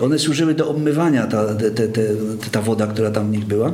[0.00, 1.88] One służyły do obmywania, ta, te,
[2.50, 3.72] ta woda, która tam w nich była.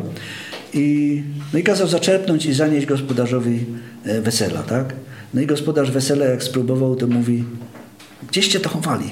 [0.74, 3.64] I, no i kazał zaczerpnąć i zanieść gospodarzowi
[4.22, 4.62] wesela.
[4.62, 4.94] Tak?
[5.34, 7.44] No i gospodarz wesela, jak spróbował, to mówi
[8.28, 9.10] Gdzieście to chowali?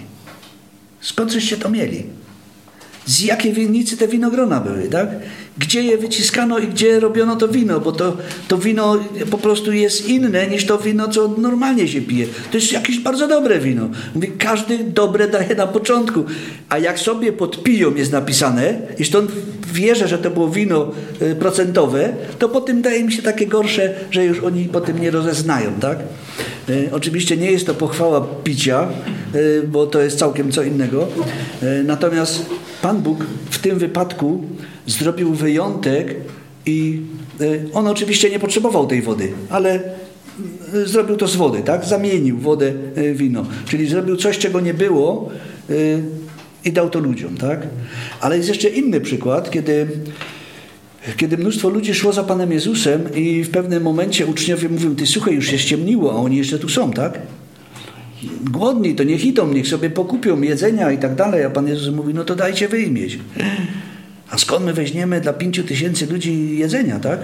[1.00, 2.06] Skąd żeście to mieli?
[3.06, 5.08] Z jakiej winnicy te winogrona były, tak?
[5.58, 8.16] Gdzie je wyciskano i gdzie robiono to wino, bo to,
[8.48, 8.98] to wino
[9.30, 12.26] po prostu jest inne niż to wino, co normalnie się pije.
[12.50, 13.88] To jest jakieś bardzo dobre wino.
[14.14, 16.24] Mówi, każdy dobre daje na początku.
[16.68, 19.30] A jak sobie podpiją, jest napisane, i stąd
[19.72, 20.92] wierzę, że to było wino
[21.22, 24.98] y, procentowe, to po tym daje mi się takie gorsze, że już oni po tym
[24.98, 25.98] nie rozeznają, tak?
[26.68, 28.88] Y, oczywiście nie jest to pochwała picia,
[29.34, 31.08] y, bo to jest całkiem co innego.
[31.84, 32.46] Natomiast
[32.82, 34.44] Pan Bóg w tym wypadku
[34.86, 36.14] zrobił wyjątek
[36.66, 37.00] i
[37.72, 39.82] on oczywiście nie potrzebował tej wody, ale
[40.84, 41.84] zrobił to z wody, tak?
[41.84, 43.46] Zamienił wodę w wino.
[43.66, 45.30] Czyli zrobił coś, czego nie było
[46.64, 47.66] i dał to ludziom, tak?
[48.20, 49.86] Ale jest jeszcze inny przykład, kiedy,
[51.16, 55.34] kiedy mnóstwo ludzi szło za Panem Jezusem i w pewnym momencie uczniowie mówią, ty słuchaj,
[55.34, 57.18] już się ściemniło, a oni jeszcze tu są, tak?
[58.50, 62.14] Głodni, to niech idą, niech sobie pokupią jedzenia i tak dalej, a Pan Jezus mówi,
[62.14, 63.18] no to dajcie wyjmieć.
[64.30, 67.20] A skąd my weźmiemy dla pięciu tysięcy ludzi jedzenia, tak?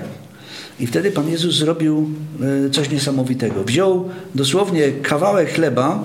[0.81, 2.11] I wtedy Pan Jezus zrobił
[2.67, 3.65] e, coś niesamowitego.
[3.65, 6.05] Wziął dosłownie kawałek chleba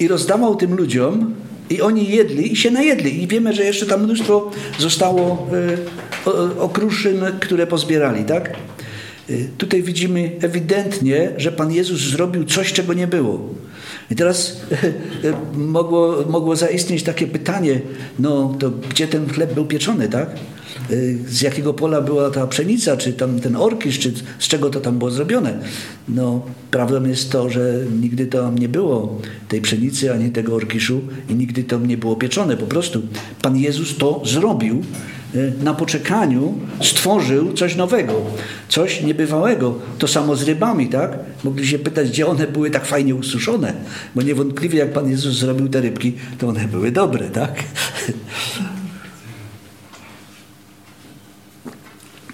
[0.00, 1.34] i rozdawał tym ludziom,
[1.70, 3.22] i oni jedli i się najedli.
[3.22, 5.48] I wiemy, że jeszcze tam mnóstwo zostało
[6.26, 8.56] y, okruszyn, które pozbierali, tak?
[9.30, 13.40] Y, tutaj widzimy ewidentnie, że Pan Jezus zrobił coś, czego nie było.
[14.10, 14.60] I teraz
[15.24, 17.80] y, mogło, mogło zaistnieć takie pytanie,
[18.18, 20.28] no to gdzie ten chleb był pieczony, tak?
[20.90, 24.80] Y, z jakiego pola była ta pszenica, czy tam ten orkisz, czy z czego to
[24.80, 25.58] tam było zrobione.
[26.08, 31.34] No, prawdą jest to, że nigdy tam nie było tej pszenicy, ani tego orkiszu i
[31.34, 32.56] nigdy to nie było pieczone.
[32.56, 33.02] Po prostu
[33.42, 34.82] Pan Jezus to zrobił
[35.62, 38.20] na poczekaniu stworzył coś nowego,
[38.68, 39.78] coś niebywałego.
[39.98, 41.18] To samo z rybami, tak?
[41.44, 43.74] Mogli się pytać, gdzie one były tak fajnie ususzone,
[44.14, 47.64] bo niewątpliwie jak Pan Jezus zrobił te rybki, to one były dobre, tak?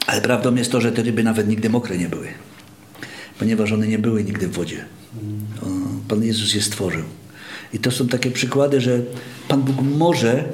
[0.06, 2.28] Ale prawdą jest to, że te ryby nawet nigdy mokre nie były,
[3.38, 4.84] ponieważ one nie były nigdy w wodzie.
[6.08, 7.04] Pan Jezus je stworzył.
[7.72, 9.00] I to są takie przykłady, że
[9.48, 10.44] Pan Bóg może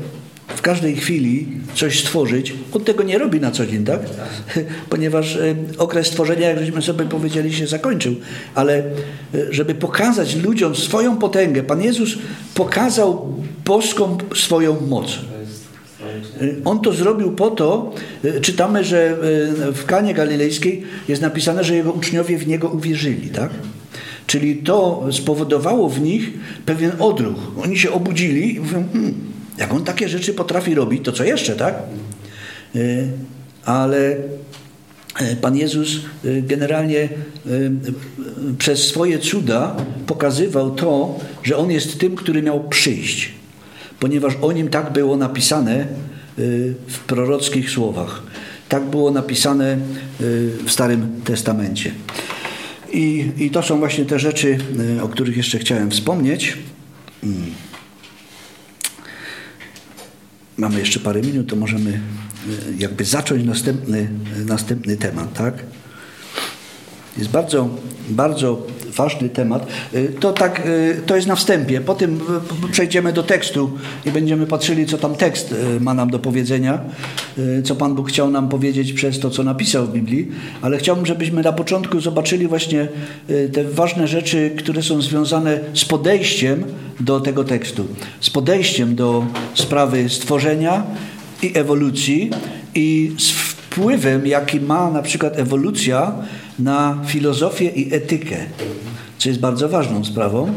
[0.57, 2.55] w każdej chwili coś stworzyć.
[2.73, 4.01] On tego nie robi na co dzień, tak?
[4.91, 8.15] Ponieważ e, okres stworzenia, jak żeśmy sobie powiedzieli, się zakończył.
[8.55, 8.85] Ale e,
[9.51, 12.19] żeby pokazać ludziom swoją potęgę, Pan Jezus
[12.55, 15.19] pokazał boską swoją moc.
[16.43, 17.95] Y, on to zrobił po to,
[18.43, 19.17] czytamy, że
[19.75, 23.51] w Kanie Galilejskiej jest napisane, że jego uczniowie w niego uwierzyli, tak?
[24.27, 26.31] Czyli to spowodowało w nich
[26.67, 27.37] pewien odruch.
[27.65, 29.15] Oni się obudzili i mówią, hmm,
[29.59, 31.75] jak on takie rzeczy potrafi robić, to co jeszcze, tak?
[33.65, 34.17] Ale
[35.41, 37.09] Pan Jezus generalnie
[38.59, 43.33] przez swoje cuda pokazywał to, że On jest tym, który miał przyjść,
[44.01, 45.87] ponieważ o Nim tak było napisane
[46.89, 48.23] w prorockich słowach.
[48.69, 49.79] Tak było napisane
[50.65, 51.93] w Starym Testamencie.
[52.93, 54.59] I, I to są właśnie te rzeczy,
[55.03, 56.59] o których jeszcze chciałem wspomnieć.
[60.59, 61.99] Mamy jeszcze parę minut, to możemy e,
[62.79, 64.09] jakby zacząć następny,
[64.47, 65.55] następny temat, tak?
[67.19, 67.69] Jest bardzo,
[68.09, 69.67] bardzo ważny temat.
[69.95, 71.81] Y, to tak, y, to jest na wstępie.
[71.81, 72.21] Potem
[72.65, 73.71] y, przejdziemy do tekstu
[74.07, 76.81] i będziemy patrzyli, co tam tekst ma nam do powiedzenia,
[77.65, 80.29] co Pan Bóg chciał nam powiedzieć przez to, co napisał w Biblii.
[80.63, 82.89] Ale chciałbym, żebyśmy na początku zobaczyli właśnie
[83.53, 86.65] te ważne rzeczy, które są związane z podejściem
[87.01, 87.87] do tego tekstu,
[88.21, 90.83] z podejściem do sprawy stworzenia
[91.43, 92.31] i ewolucji
[92.75, 96.13] i z wpływem, jaki ma na przykład ewolucja
[96.59, 98.37] na filozofię i etykę,
[99.19, 100.53] co jest bardzo ważną sprawą,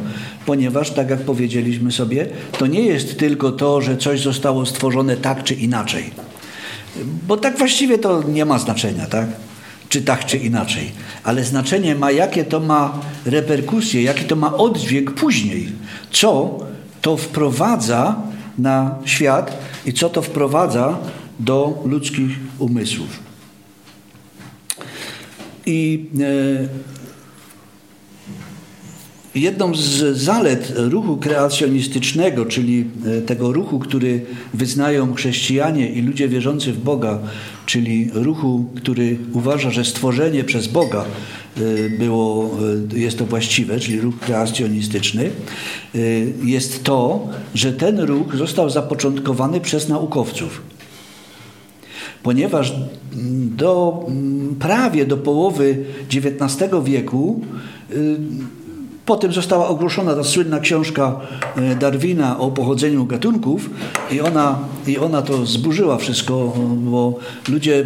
[0.46, 5.44] ponieważ, tak jak powiedzieliśmy sobie, to nie jest tylko to, że coś zostało stworzone tak
[5.44, 6.04] czy inaczej.
[7.28, 9.28] Bo tak właściwie to nie ma znaczenia, tak?
[9.90, 10.92] Czy tak, czy inaczej.
[11.24, 15.70] Ale znaczenie ma, jakie to ma reperkusje, jaki to ma oddźwięk później.
[16.12, 16.60] Co
[17.02, 18.16] to wprowadza
[18.58, 20.98] na świat i co to wprowadza
[21.40, 23.29] do ludzkich umysłów.
[25.70, 26.68] I e,
[29.40, 36.74] jedną z zalet ruchu kreacjonistycznego, czyli e, tego ruchu, który wyznają chrześcijanie i ludzie wierzący
[36.74, 37.20] w Boga,
[37.66, 42.58] czyli ruchu, który uważa, że stworzenie przez Boga e, było,
[42.96, 45.30] jest to właściwe, czyli ruch kreacjonistyczny,
[46.44, 50.62] jest to, że ten ruch został zapoczątkowany przez naukowców
[52.24, 52.74] ponieważ
[53.58, 54.06] do,
[54.60, 57.42] prawie do połowy XIX wieku
[57.92, 58.18] y,
[59.10, 61.20] Potem została ogłoszona ta słynna książka
[61.72, 63.70] y, Darwina o pochodzeniu gatunków
[64.12, 67.86] i ona, i ona to zburzyła wszystko, bo ludzie,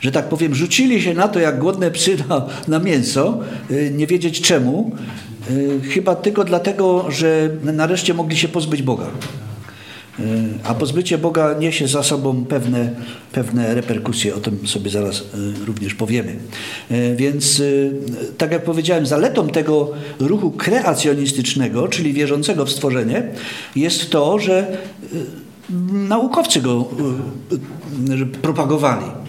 [0.00, 3.38] że tak powiem, rzucili się na to jak głodne psy na, na mięso,
[3.70, 4.90] y, nie wiedzieć czemu,
[5.90, 9.06] chyba tylko dlatego, że nareszcie mogli się pozbyć Boga.
[10.22, 12.90] E, a pozbycie Boga niesie za sobą pewne,
[13.32, 16.36] pewne reperkusje, o tym sobie zaraz e, również powiemy.
[16.90, 17.62] E, więc,
[18.38, 23.28] tak jak powiedziałem, zaletą tego ruchu kreacjonistycznego, czyli wierzącego w stworzenie,
[23.76, 24.78] jest to, że
[26.08, 26.88] naukowcy go
[28.42, 29.21] propagowali.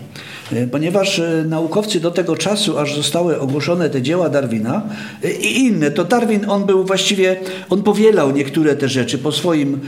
[0.56, 4.82] E, ponieważ e, naukowcy do tego czasu, aż zostały ogłoszone te dzieła Darwina
[5.24, 7.36] e, i inne, to Darwin, on był właściwie,
[7.70, 9.80] on powielał niektóre te rzeczy po swoim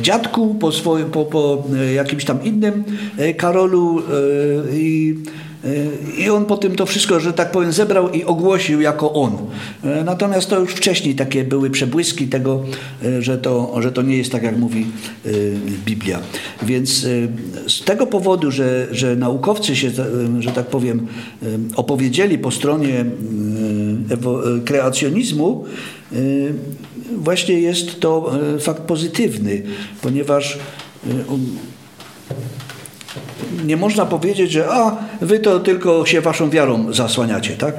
[0.00, 2.84] dziadku, po, swoim, po, po jakimś tam innym
[3.36, 4.02] Karolu
[4.72, 5.14] i
[6.18, 9.36] i on po tym to wszystko, że tak powiem, zebrał i ogłosił jako on.
[10.04, 12.64] Natomiast to już wcześniej takie były przebłyski tego,
[13.20, 14.86] że to, że to nie jest tak, jak mówi
[15.84, 16.20] Biblia.
[16.62, 17.06] Więc
[17.66, 19.90] z tego powodu, że, że naukowcy się,
[20.38, 21.06] że tak powiem,
[21.76, 23.04] opowiedzieli po stronie
[24.64, 25.64] kreacjonizmu,
[27.16, 29.62] właśnie jest to fakt pozytywny,
[30.02, 30.58] ponieważ
[33.64, 37.74] nie można powiedzieć, że a, wy to tylko się waszą wiarą zasłaniacie, tak?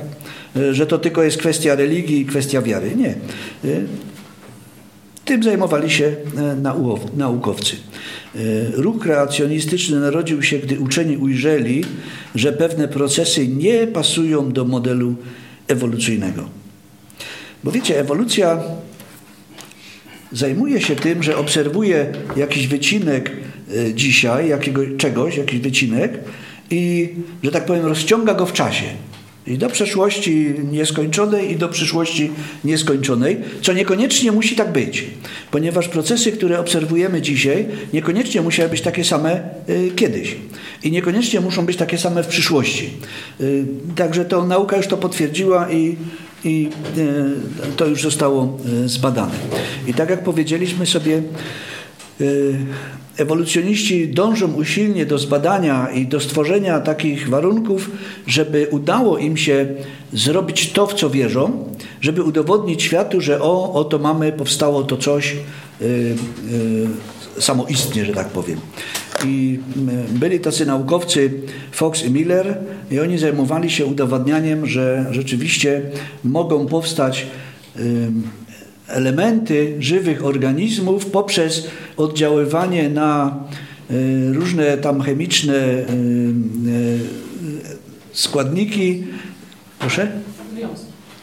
[0.71, 2.95] Że to tylko jest kwestia religii kwestia wiary.
[2.95, 3.15] Nie.
[5.25, 6.55] Tym zajmowali się e,
[7.15, 7.75] naukowcy.
[7.75, 8.39] E,
[8.71, 11.83] ruch kreacjonistyczny narodził się, gdy uczeni ujrzeli,
[12.35, 15.15] że pewne procesy nie pasują do modelu
[15.67, 16.49] ewolucyjnego.
[17.63, 18.63] Bo wiecie, ewolucja
[20.31, 23.33] zajmuje się tym, że obserwuje jakiś wycinek e,
[23.93, 26.19] dzisiaj, jakiego, czegoś, jakiś wycinek
[26.71, 27.09] i,
[27.43, 28.85] że tak powiem, rozciąga go w czasie.
[29.47, 32.31] I do przeszłości nieskończonej, i do przyszłości
[32.63, 35.05] nieskończonej, co niekoniecznie musi tak być,
[35.51, 40.35] ponieważ procesy, które obserwujemy dzisiaj, niekoniecznie musiały być takie same y, kiedyś
[40.83, 42.89] i niekoniecznie muszą być takie same w przyszłości.
[43.41, 45.95] Y, także to nauka już to potwierdziła i
[46.45, 49.33] i e, to już zostało e, zbadane.
[49.87, 51.21] I tak jak powiedzieliśmy sobie, e,
[53.17, 57.91] ewolucjoniści dążą usilnie do zbadania i do stworzenia takich warunków,
[58.27, 59.67] żeby udało im się
[60.13, 61.69] zrobić to, w co wierzą,
[62.01, 65.35] żeby udowodnić światu, że o, oto mamy, powstało to coś
[65.81, 68.59] yy, yy, samoistnie, że tak powiem.
[69.25, 69.59] I
[70.09, 71.31] byli tacy naukowcy
[71.71, 72.57] Fox i Miller
[72.91, 75.81] i oni zajmowali się udowadnianiem, że rzeczywiście
[76.23, 77.27] mogą powstać
[78.87, 81.67] elementy żywych organizmów poprzez
[81.97, 83.39] oddziaływanie na
[84.33, 85.85] różne tam chemiczne
[88.13, 89.03] składniki,
[89.79, 90.11] proszę?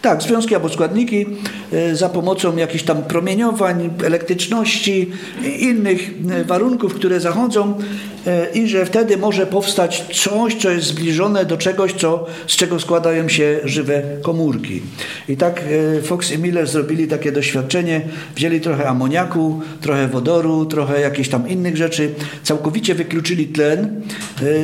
[0.02, 1.26] Tak, związki albo składniki
[1.72, 5.10] e, za pomocą jakichś tam promieniowań, elektryczności
[5.58, 7.78] innych e, warunków, które zachodzą
[8.26, 12.80] e, i że wtedy może powstać coś, co jest zbliżone do czegoś, co, z czego
[12.80, 14.82] składają się żywe komórki.
[15.28, 15.62] I tak
[16.02, 18.00] Fox i Miller zrobili takie doświadczenie,
[18.36, 24.02] wzięli trochę amoniaku, trochę wodoru, trochę jakichś tam innych rzeczy, całkowicie wykluczyli tlen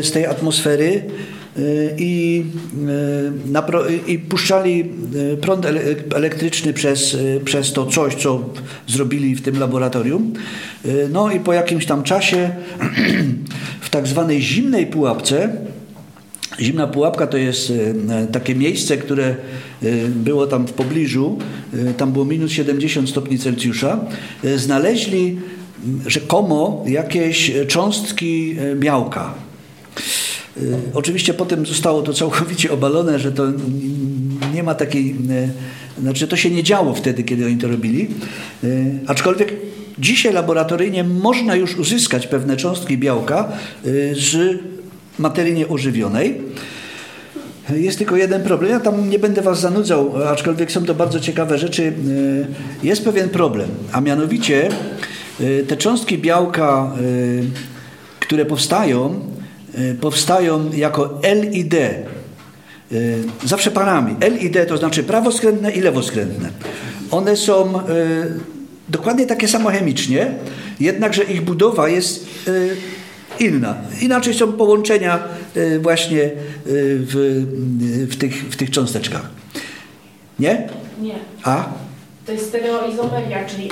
[0.02, 1.02] z tej atmosfery,
[1.98, 2.44] i,
[3.84, 4.90] y, i puszczali
[5.32, 5.66] y, prąd
[6.14, 8.44] elektryczny przez, przez to coś, co
[8.86, 10.32] zrobili w tym laboratorium.
[11.12, 12.50] No i po jakimś tam czasie
[13.80, 15.56] w tak zwanej zimnej pułapce,
[16.60, 17.72] Zimna pułapka to jest
[18.32, 19.34] takie miejsce, które
[20.08, 21.38] było tam w pobliżu,
[21.96, 24.00] tam było minus 70 stopni Celsjusza,
[24.56, 25.38] znaleźli
[26.06, 29.47] rzekomo jakieś cząstki białka.
[30.56, 33.44] Y, oczywiście potem zostało to całkowicie obalone, że to
[34.54, 35.16] nie ma takiej,
[35.98, 38.08] y, znaczy to się nie działo wtedy, kiedy oni to robili,
[38.64, 39.52] y, aczkolwiek
[39.98, 43.48] dzisiaj laboratoryjnie można już uzyskać pewne cząstki białka
[44.12, 44.58] z
[45.18, 46.40] materii nieożywionej.
[47.74, 48.70] Jest tylko jeden problem.
[48.70, 51.92] Ja tam nie będę Was zanudzał, aczkolwiek są to bardzo ciekawe rzeczy.
[52.82, 54.68] Jest pewien problem, a mianowicie
[55.68, 56.92] te cząstki białka,
[58.20, 59.20] które powstają,
[60.00, 61.94] powstają jako L i D.
[62.92, 64.16] Y, zawsze parami.
[64.20, 66.50] L i D to znaczy prawoskrętne i lewoskrętne.
[67.10, 67.82] One są y,
[68.88, 70.34] dokładnie takie samo chemicznie,
[70.80, 72.26] jednakże ich budowa jest
[73.40, 73.76] inna.
[74.00, 75.18] Inaczej są połączenia
[75.80, 76.30] właśnie
[76.64, 77.44] w,
[78.10, 79.30] w, tych, w tych cząsteczkach.
[80.38, 80.68] Nie?
[81.00, 81.14] Nie.
[81.42, 81.68] A?
[82.26, 83.70] To jest stereoizomeria, czyli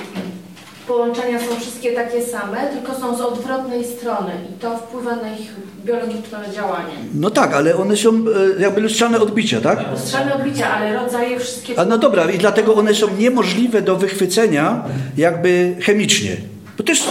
[0.87, 5.55] połączenia są wszystkie takie same, tylko są z odwrotnej strony i to wpływa na ich
[5.85, 6.95] biologiczne działanie.
[7.15, 9.91] No tak, ale one są e, jakby lustrzane odbicia, tak?
[9.91, 11.79] Lustrzane odbicia, ale rodzaje wszystkie...
[11.79, 14.85] A no dobra, i dlatego one są niemożliwe do wychwycenia
[15.17, 16.37] jakby chemicznie.
[16.79, 17.05] Bo też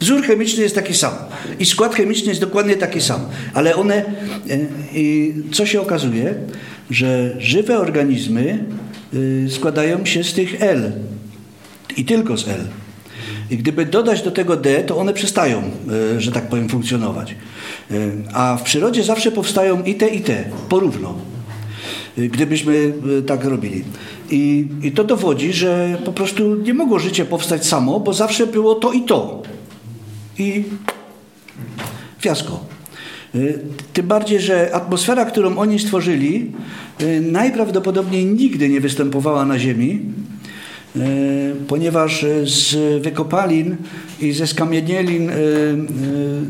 [0.00, 1.12] wzór chemiczny jest taki sam
[1.58, 3.20] i skład chemiczny jest dokładnie taki sam,
[3.54, 3.94] ale one...
[3.94, 4.04] E,
[4.94, 6.34] I co się okazuje?
[6.90, 8.64] Że żywe organizmy
[9.46, 10.92] e, składają się z tych L
[11.96, 12.60] i tylko z L.
[13.50, 15.62] I gdyby dodać do tego D, to one przestają,
[16.16, 17.34] e, że tak powiem, funkcjonować.
[17.90, 17.94] E,
[18.32, 21.14] a w przyrodzie zawsze powstają i te, i te, porówno.
[22.18, 22.92] E, gdybyśmy
[23.26, 23.84] tak robili.
[24.30, 28.74] I, I to dowodzi, że po prostu nie mogło życie powstać samo, bo zawsze było
[28.74, 29.42] to i to.
[30.38, 30.64] I
[32.18, 32.60] fiasko.
[33.92, 36.52] Tym bardziej, że atmosfera, którą oni stworzyli,
[37.20, 40.00] najprawdopodobniej nigdy nie występowała na Ziemi,
[41.68, 43.76] ponieważ z wykopalin
[44.20, 45.36] i ze skamienielin e, e,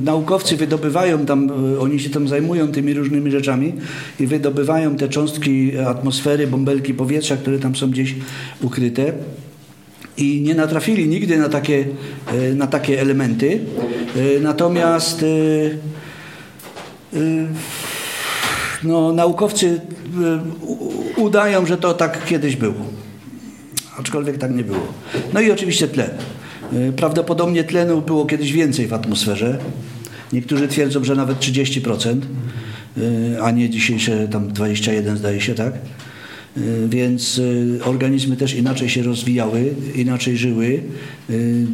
[0.05, 3.73] naukowcy wydobywają tam, oni się tam zajmują tymi różnymi rzeczami
[4.21, 8.15] i wydobywają te cząstki atmosfery, bąbelki powietrza, które tam są gdzieś
[8.61, 9.13] ukryte
[10.17, 11.85] i nie natrafili nigdy na takie,
[12.55, 13.61] na takie elementy.
[14.41, 15.25] Natomiast
[18.83, 19.81] no, naukowcy
[21.17, 23.00] udają, że to tak kiedyś było
[23.99, 24.93] aczkolwiek tak nie było.
[25.35, 26.11] No i oczywiście tlen.
[26.73, 29.59] Y, prawdopodobnie tlenu było kiedyś więcej w atmosferze.
[30.33, 32.27] Niektórzy twierdzą, że nawet 30%,
[32.99, 35.75] y, a nie dzisiejsze tam 21 zdaje się, tak?
[36.57, 37.41] Y, więc
[37.85, 40.83] organizmy też inaczej się rozwijały, inaczej żyły,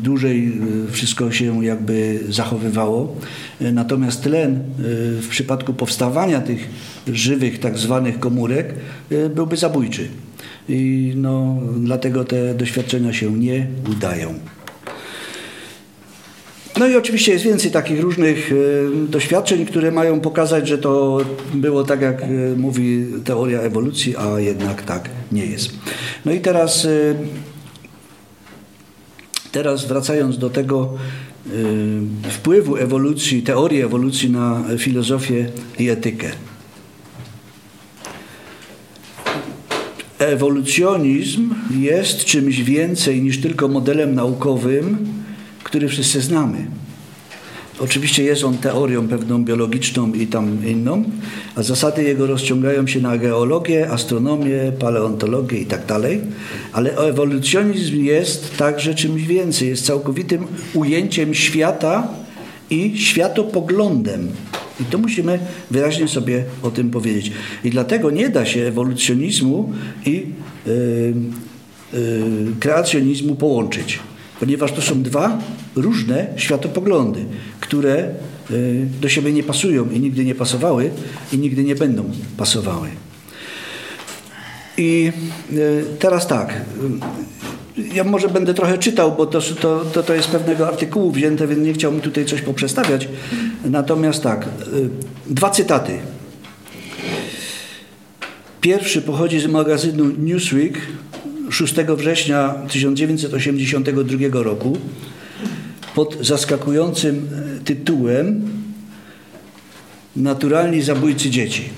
[0.02, 0.52] dłużej
[0.90, 3.16] wszystko się jakby zachowywało.
[3.60, 4.62] Natomiast tlen
[5.20, 6.68] w przypadku powstawania tych
[7.08, 8.74] żywych tak zwanych komórek
[9.34, 10.08] byłby zabójczy
[10.68, 14.34] i no, dlatego te doświadczenia się nie udają.
[16.78, 18.54] No i oczywiście jest więcej takich różnych e,
[19.08, 21.18] doświadczeń, które mają pokazać, że to
[21.54, 25.70] było tak, jak e, mówi teoria ewolucji, a jednak tak nie jest.
[26.24, 26.88] No i teraz, e,
[29.52, 30.94] teraz wracając do tego
[32.30, 35.48] wpływu ewolucji, teorii ewolucji na filozofię
[35.78, 36.30] i etykę.
[40.18, 44.98] Ewolucjonizm jest czymś więcej niż tylko modelem naukowym,
[45.62, 46.66] który wszyscy znamy.
[47.80, 51.04] Oczywiście jest on teorią pewną biologiczną i tam inną,
[51.54, 56.20] a zasady jego rozciągają się na geologię, astronomię, paleontologię i tak dalej,
[56.72, 62.08] ale ewolucjonizm jest także czymś więcej, jest całkowitym ujęciem świata
[62.70, 64.28] i światopoglądem.
[64.80, 65.38] I to musimy
[65.70, 67.32] wyraźnie sobie o tym powiedzieć.
[67.64, 69.72] I dlatego nie da się ewolucjonizmu
[70.06, 70.26] i
[70.66, 71.14] yy,
[72.60, 73.98] kreacjonizmu połączyć.
[74.40, 75.38] ponieważ to są dwa
[75.76, 77.24] różne światopoglądy,
[77.60, 78.10] które
[78.50, 80.90] y, do siebie nie pasują i nigdy nie pasowały
[81.32, 82.04] i nigdy nie będą
[82.36, 82.88] pasowały.
[84.78, 85.12] I
[85.98, 86.60] teraz tak.
[87.94, 89.40] Ja może będę trochę czytał, bo to,
[89.92, 93.08] to, to jest pewnego artykułu wzięte, więc nie chciałbym tutaj coś poprzestawiać.
[93.64, 94.48] Natomiast tak,
[95.26, 95.98] dwa cytaty.
[98.60, 100.78] Pierwszy pochodzi z magazynu Newsweek
[101.50, 104.76] 6 września 1982 roku
[105.94, 107.28] pod zaskakującym
[107.60, 108.50] e, tytułem
[110.16, 111.68] Naturalni zabójcy dzieci.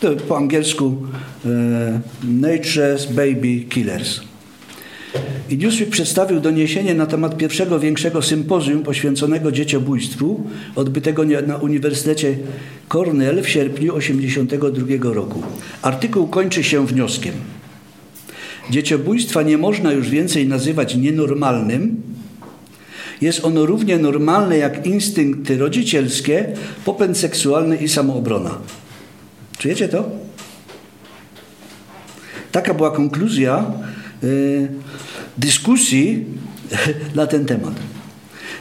[0.00, 0.96] To po angielsku
[1.44, 4.20] e, Nature's Baby Killers.
[5.50, 10.44] I Newsweek przedstawił doniesienie na temat pierwszego większego sympozjum poświęconego dzieciobójstwu
[10.76, 12.36] odbytego na Uniwersytecie
[12.88, 15.42] Cornell w sierpniu 1982 roku.
[15.82, 17.34] Artykuł kończy się wnioskiem.
[18.70, 22.02] Dzieciobójstwa nie można już więcej nazywać nienormalnym.
[23.20, 26.52] Jest ono równie normalne jak instynkty rodzicielskie,
[26.84, 28.58] popęd seksualny i samoobrona.
[29.58, 30.10] Czujecie to?
[32.52, 33.72] Taka była konkluzja
[35.38, 36.24] dyskusji
[37.14, 37.74] na ten temat.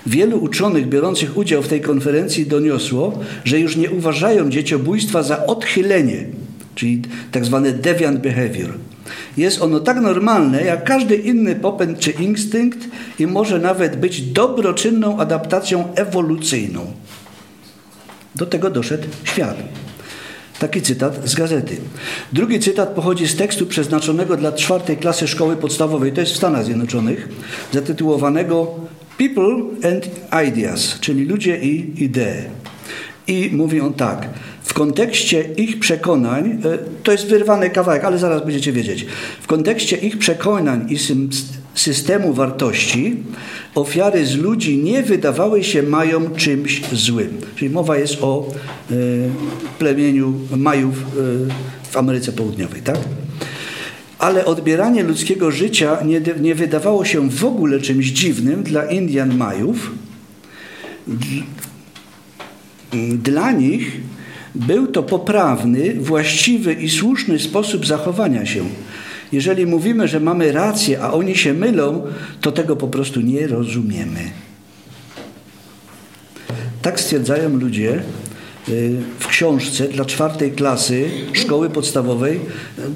[0.05, 6.25] Wielu uczonych biorących udział w tej konferencji doniosło, że już nie uważają dzieciobójstwa za odchylenie,
[6.75, 7.01] czyli
[7.31, 8.77] tak zwane deviant behavior.
[9.37, 12.77] Jest ono tak normalne jak każdy inny popęd czy instynkt
[13.19, 16.91] i może nawet być dobroczynną adaptacją ewolucyjną.
[18.35, 19.57] Do tego doszedł świat.
[20.61, 21.77] Taki cytat z gazety.
[22.33, 26.65] Drugi cytat pochodzi z tekstu przeznaczonego dla czwartej klasy szkoły podstawowej, to jest w Stanach
[26.65, 27.29] Zjednoczonych,
[27.71, 28.67] zatytułowanego
[29.17, 29.55] People
[29.91, 30.09] and
[30.47, 32.43] Ideas, czyli ludzie i idee.
[33.27, 34.29] I mówi on tak.
[34.63, 39.05] W kontekście ich przekonań, e, to jest wyrwany kawałek, ale zaraz będziecie wiedzieć.
[39.41, 40.97] W kontekście ich przekonań i
[41.75, 43.15] systemu wartości,
[43.75, 47.37] ofiary z ludzi nie wydawały się mają czymś złym.
[47.55, 48.47] Czyli mowa jest o
[48.91, 49.29] y,
[49.79, 51.03] plemieniu Majów y,
[51.91, 52.97] w Ameryce Południowej, tak?
[54.19, 59.91] Ale odbieranie ludzkiego życia nie, nie wydawało się w ogóle czymś dziwnym dla Indian Majów.
[63.23, 64.01] Dla nich
[64.55, 68.63] był to poprawny, właściwy i słuszny sposób zachowania się.
[69.31, 72.03] Jeżeli mówimy, że mamy rację, a oni się mylą,
[72.41, 74.19] to tego po prostu nie rozumiemy.
[76.81, 78.03] Tak stwierdzają ludzie
[78.69, 82.39] y, w książce dla czwartej klasy szkoły podstawowej.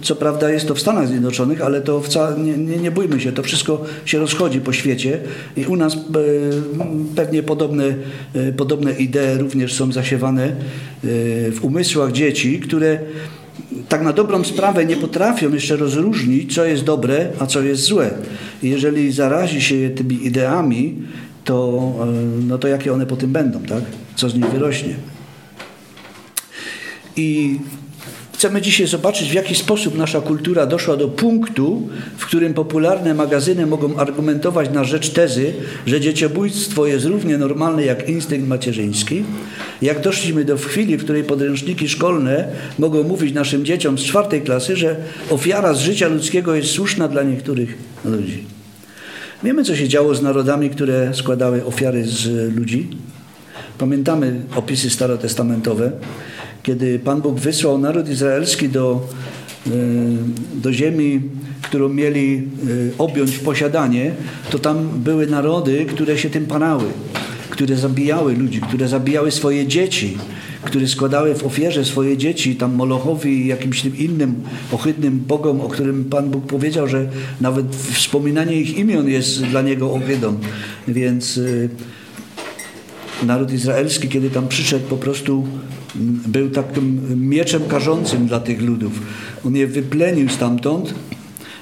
[0.02, 3.32] Co prawda jest to w Stanach Zjednoczonych, ale to wcale, nie, nie, nie bójmy się,
[3.32, 5.20] to wszystko się rozchodzi po świecie
[5.58, 5.98] i u nas y,
[7.16, 7.96] pewnie podobne,
[8.36, 10.56] y, podobne idee również są zasiewane
[11.52, 13.00] w umysłach dzieci, które
[13.90, 18.12] tak na dobrą sprawę nie potrafią jeszcze rozróżnić, co jest dobre, a co jest złe.
[18.64, 20.96] Jeżeli zarazi się je tymi ideami,
[21.44, 22.06] to, e,
[22.48, 23.84] no to jakie one potem będą, tak?
[24.16, 24.96] Co z nich wyrośnie.
[27.16, 27.60] I
[28.36, 33.66] Chcemy dzisiaj zobaczyć, w jaki sposób nasza kultura doszła do punktu, w którym popularne magazyny
[33.66, 35.54] mogą argumentować na rzecz tezy,
[35.86, 39.24] że dzieciobójstwo jest równie normalne jak instynkt macierzyński.
[39.82, 42.48] Jak doszliśmy do chwili, w której podręczniki szkolne
[42.80, 44.96] mogą mówić naszym dzieciom z czwartej klasy, że
[45.30, 48.44] ofiara z życia ludzkiego jest słuszna dla niektórych ludzi.
[49.44, 52.88] Wiemy, co się działo z narodami, które składały ofiary z ludzi.
[53.78, 55.92] Pamiętamy opisy starotestamentowe
[56.66, 59.08] kiedy Pan Bóg wysłał naród izraelski do,
[59.68, 59.72] e,
[60.56, 61.22] do ziemi,
[61.62, 62.42] którą mieli e,
[62.98, 64.12] objąć w posiadanie,
[64.50, 66.84] to tam były narody, które się tym parały,
[67.50, 70.18] które zabijały ludzi, które zabijały swoje dzieci,
[70.64, 76.06] które składały w ofierze swoje dzieci tam Molochowi i jakimś innym ohydnym bogom, o którym
[76.06, 77.10] Pan Bóg powiedział, że
[77.42, 80.40] nawet wspominanie ich imion jest dla niego ohydą.
[80.88, 85.48] Więc e, naród izraelski, kiedy tam przyszedł, po prostu
[86.28, 89.02] był takim mieczem karzącym dla tych ludów.
[89.46, 90.94] On je wyplenił stamtąd,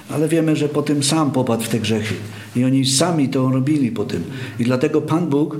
[0.09, 2.15] ale wiemy, że potem sam popadł w te grzechy.
[2.55, 4.23] I oni sami to robili po tym.
[4.59, 5.59] I dlatego Pan Bóg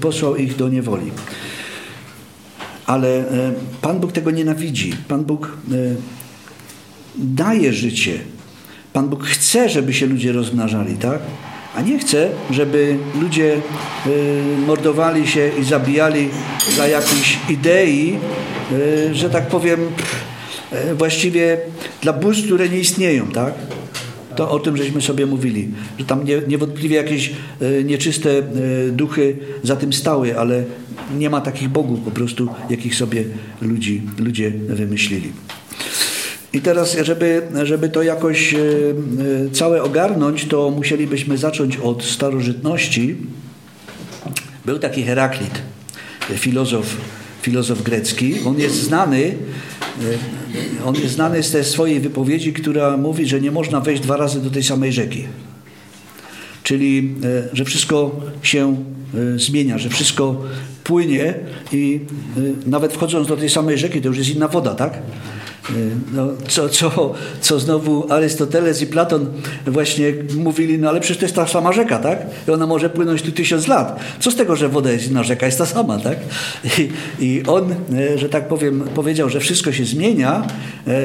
[0.00, 1.10] posłał ich do niewoli.
[2.86, 4.92] Ale e, Pan Bóg tego nienawidzi.
[5.08, 5.74] Pan Bóg e,
[7.16, 8.18] daje życie.
[8.92, 11.20] Pan Bóg chce, żeby się ludzie rozmnażali, tak?
[11.74, 13.60] A nie chce, żeby ludzie
[14.06, 16.28] y, mordowali się i zabijali
[16.74, 18.18] dla jakiejś idei,
[18.72, 19.80] y, że tak powiem,
[20.90, 21.58] y, właściwie
[22.02, 23.54] dla bóstw, które nie istnieją, tak?
[24.36, 27.32] To o tym żeśmy sobie mówili, że tam nie, niewątpliwie jakieś
[27.84, 28.42] nieczyste
[28.92, 30.64] duchy za tym stały, ale
[31.16, 33.24] nie ma takich bogów po prostu, jakich sobie
[33.62, 35.32] ludzi, ludzie wymyślili.
[36.52, 43.16] I teraz, żeby, żeby to jakoś e, e, całe ogarnąć, to musielibyśmy zacząć od starożytności.
[44.64, 45.62] Był taki Heraklit,
[46.34, 46.96] filozof,
[47.42, 48.34] filozof grecki.
[48.46, 49.34] On jest znany,
[50.80, 54.16] e, on jest znany z tej swojej wypowiedzi, która mówi, że nie można wejść dwa
[54.16, 55.24] razy do tej samej rzeki.
[56.62, 57.14] Czyli,
[57.52, 58.84] że wszystko się
[59.36, 60.42] zmienia, że wszystko
[60.84, 61.34] płynie
[61.72, 62.00] i
[62.66, 64.98] nawet wchodząc do tej samej rzeki, to już jest inna woda, tak?
[65.70, 69.26] Y, no, co, co, co znowu Arystoteles i Platon
[69.66, 72.26] właśnie mówili, no ale przecież to jest ta sama rzeka, tak?
[72.48, 74.00] I ona może płynąć tu tysiąc lat.
[74.20, 76.18] Co z tego, że woda jest inna, rzeka jest ta sama, tak?
[76.78, 76.88] I,
[77.24, 80.46] i on, y, że tak powiem, powiedział, że wszystko się zmienia,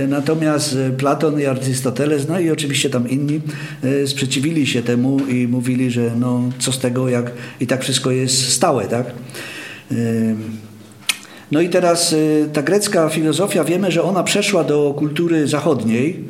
[0.03, 3.41] y, natomiast Platon i Arystoteles, no i oczywiście tam inni
[4.05, 8.53] sprzeciwili się temu i mówili, że no co z tego, jak i tak wszystko jest
[8.53, 9.05] stałe, tak?
[11.54, 16.24] No i teraz y, ta grecka filozofia, wiemy, że ona przeszła do kultury zachodniej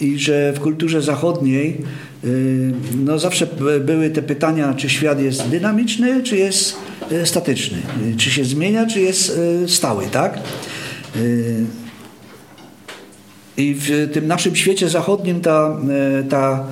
[0.00, 1.76] i że w kulturze zachodniej
[2.24, 2.72] y,
[3.04, 3.46] no zawsze
[3.80, 6.76] były te pytania, czy świat jest dynamiczny, czy jest
[7.12, 7.78] y, statyczny,
[8.16, 10.38] czy się zmienia, czy jest stały, tak?
[13.56, 15.76] I w tym naszym świecie zachodnim ta,
[16.30, 16.66] ta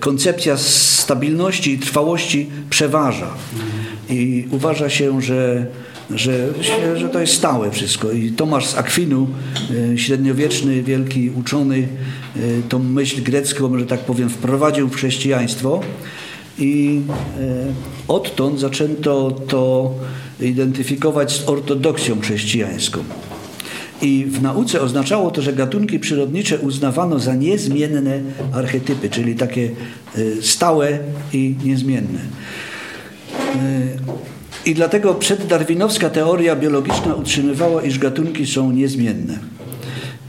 [0.00, 3.30] koncepcja stabilności i trwałości przeważa.
[4.10, 5.66] I uważa się, że
[6.10, 6.48] że,
[6.96, 8.12] że to jest stałe wszystko.
[8.12, 9.28] I Tomasz z Akwinu,
[9.92, 11.88] e, średniowieczny, wielki uczony,
[12.36, 15.80] e, tą myśl grecką, że tak powiem, wprowadził w chrześcijaństwo
[16.58, 17.00] i
[17.40, 17.72] e,
[18.08, 19.94] odtąd zaczęto to
[20.40, 23.04] identyfikować z ortodoksją chrześcijańską.
[24.02, 28.20] I w nauce oznaczało to, że gatunki przyrodnicze uznawano za niezmienne
[28.52, 29.70] archetypy, czyli takie
[30.40, 30.98] stałe
[31.32, 32.18] i niezmienne.
[34.66, 39.38] I dlatego przeddarwinowska teoria biologiczna utrzymywała, iż gatunki są niezmienne.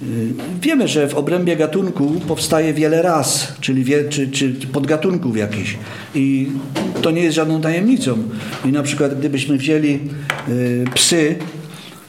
[0.04, 5.78] Y, wiemy, że w obrębie gatunku powstaje wiele ras, czyli wie, czy, czy podgatunków jakichś.
[6.16, 6.48] I
[7.02, 8.18] to nie jest żadną tajemnicą.
[8.66, 10.00] I na przykład gdybyśmy wzięli
[10.50, 11.36] y, psy,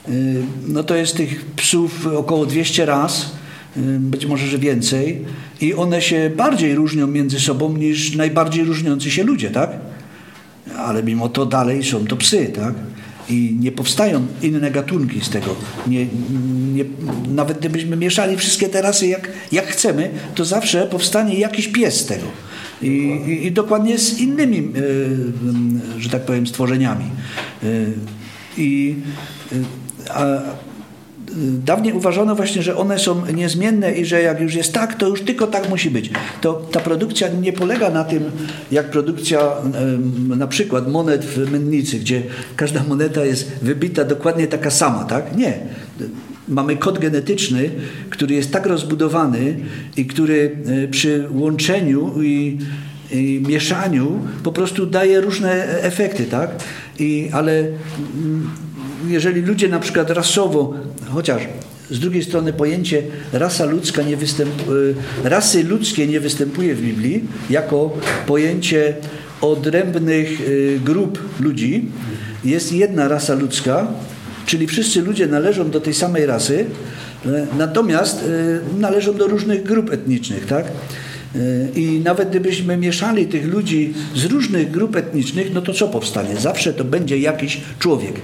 [0.09, 3.33] y, no to jest tych psów około 200 ras,
[3.77, 5.24] y, być może, że więcej.
[5.61, 9.70] I one się bardziej różnią między sobą niż najbardziej różniący się ludzie, tak?
[10.79, 12.74] Ale mimo to dalej są to psy, tak?
[13.29, 15.57] I nie powstają inne gatunki z tego.
[15.87, 16.07] Nie,
[16.74, 16.85] nie,
[17.29, 22.07] nawet gdybyśmy mieszali wszystkie te rasy jak, jak chcemy, to zawsze powstanie jakiś pies z
[22.07, 22.27] tego.
[22.83, 27.05] I, i, i dokładnie z innymi, y, że tak powiem, stworzeniami.
[27.64, 27.93] Y,
[28.59, 28.97] I
[29.53, 29.64] y,
[30.11, 30.41] a,
[31.64, 35.22] dawniej uważano właśnie, że one są niezmienne i że jak już jest tak, to już
[35.22, 36.11] tylko tak musi być.
[36.41, 38.24] To ta produkcja nie polega na tym,
[38.72, 39.41] jak produkcja
[40.37, 42.22] na przykład monet w Mennicy, gdzie
[42.57, 45.37] każda moneta jest wybita dokładnie taka sama, tak?
[45.37, 45.59] Nie.
[46.49, 47.70] Mamy kod genetyczny,
[48.11, 49.57] który jest tak rozbudowany
[49.97, 52.59] i który e, przy łączeniu i
[53.12, 56.51] i mieszaniu po prostu daje różne efekty, tak?
[56.99, 58.51] I, ale mm,
[59.09, 60.74] jeżeli ludzie na przykład rasowo,
[61.13, 61.43] chociaż
[61.91, 63.03] z drugiej strony pojęcie
[63.33, 64.95] rasa ludzka nie występuje,
[65.25, 68.95] rasy ludzkie nie występuje w Biblii jako pojęcie
[69.41, 71.89] odrębnych y, grup ludzi.
[72.45, 73.87] Jest jedna rasa ludzka,
[74.47, 76.67] czyli wszyscy ludzie należą do tej samej rasy,
[77.27, 80.67] e, natomiast y, należą do różnych grup etnicznych, tak?
[81.74, 86.37] I nawet gdybyśmy mieszali tych ludzi z różnych grup etnicznych, no to co powstanie?
[86.37, 88.14] Zawsze to będzie jakiś człowiek.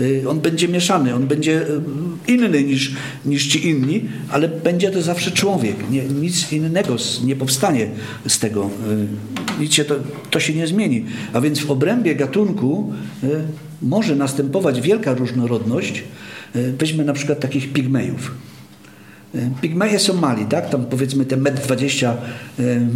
[0.00, 1.80] Y, on będzie mieszany, on będzie y,
[2.28, 2.92] inny niż,
[3.24, 5.90] niż ci inni, ale będzie to zawsze człowiek.
[5.90, 7.88] Nie, nic innego nie powstanie
[8.28, 8.70] z tego.
[9.58, 9.94] Y, nic się to,
[10.30, 11.04] to się nie zmieni.
[11.32, 12.92] A więc w obrębie gatunku
[13.82, 16.04] może następować wielka różnorodność.
[16.54, 18.34] Weźmy na przykład takich pigmejów.
[19.60, 20.70] Pigmeje są mali, tak?
[20.70, 22.16] Tam powiedzmy te metr 20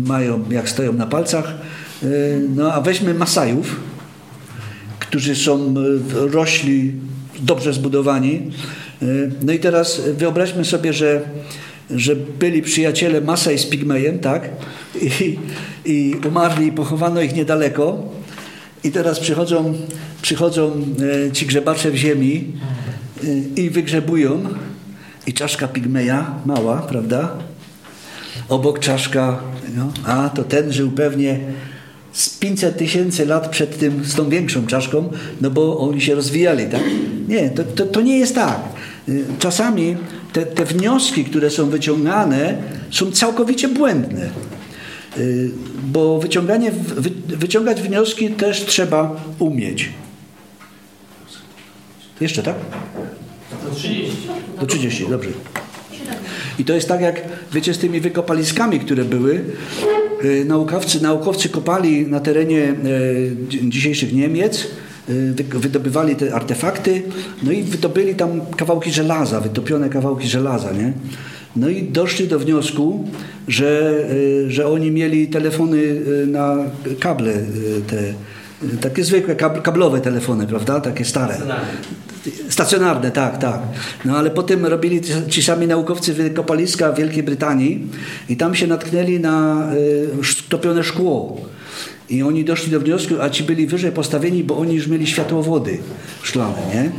[0.06, 1.54] mają, jak stoją na palcach.
[2.56, 3.80] No a weźmy Masajów,
[4.98, 5.74] którzy są
[6.10, 6.92] rośli,
[7.40, 8.50] dobrze zbudowani.
[9.42, 11.22] No i teraz wyobraźmy sobie, że,
[11.90, 14.48] że byli przyjaciele Masaj z Pigmejem, tak?
[15.02, 15.38] I,
[15.84, 18.02] I umarli i pochowano ich niedaleko.
[18.84, 19.74] I teraz przychodzą,
[20.22, 20.84] przychodzą
[21.32, 22.52] ci grzebacze w ziemi
[23.56, 24.42] i wygrzebują.
[25.26, 27.36] I czaszka Pigmeja, mała, prawda?
[28.48, 29.40] Obok czaszka,
[29.76, 31.40] no, a to ten żył pewnie
[32.12, 36.66] z 500 tysięcy lat przed tym, z tą większą czaszką, no bo oni się rozwijali,
[36.66, 36.80] tak?
[37.28, 38.60] Nie, to, to, to nie jest tak.
[39.08, 39.96] Y, czasami
[40.32, 42.56] te, te wnioski, które są wyciągane,
[42.90, 44.30] są całkowicie błędne.
[45.18, 45.50] Y,
[45.84, 49.90] bo wyciąganie, wy, wyciągać wnioski też trzeba umieć.
[52.20, 52.56] Jeszcze tak?
[53.64, 54.16] Do 30.
[54.62, 55.28] Do 30, dobrze.
[56.58, 59.40] I to jest tak jak, wiecie, z tymi wykopaliskami, które były.
[60.24, 62.74] Y, Naukowcy, naukowcy kopali na terenie e,
[63.48, 64.66] dzi- dzisiejszych Niemiec,
[65.08, 67.02] y, wy- wydobywali te artefakty,
[67.42, 70.92] no i wydobyli tam kawałki żelaza, wytopione kawałki żelaza, nie?
[71.56, 73.08] No i doszli do wniosku,
[73.48, 76.56] że, y, że oni mieli telefony na
[77.00, 77.32] kable,
[77.86, 78.02] te,
[78.80, 80.80] takie zwykłe kab- kablowe telefony, prawda?
[80.80, 81.36] Takie stare.
[82.48, 83.60] Stacjonarne, tak, tak.
[84.04, 87.86] No ale potem robili ci- sami naukowcy wykopaliska w Wielkiej Brytanii
[88.28, 90.08] i tam się natknęli na y,
[90.48, 91.40] topione szkło.
[92.10, 95.78] I oni doszli do wniosku, a ci byli wyżej postawieni, bo oni już mieli światłowody
[96.22, 96.90] szklane, nie?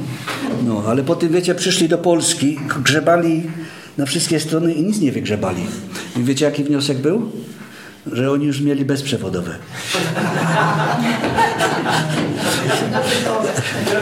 [0.68, 3.44] No, ale potem, wiecie, przyszli do Polski, grzebali
[3.98, 5.62] na wszystkie strony i nic nie wygrzebali.
[6.20, 7.32] I wiecie, jaki wniosek był?
[8.12, 9.56] Że oni już mieli bezprzewodowe.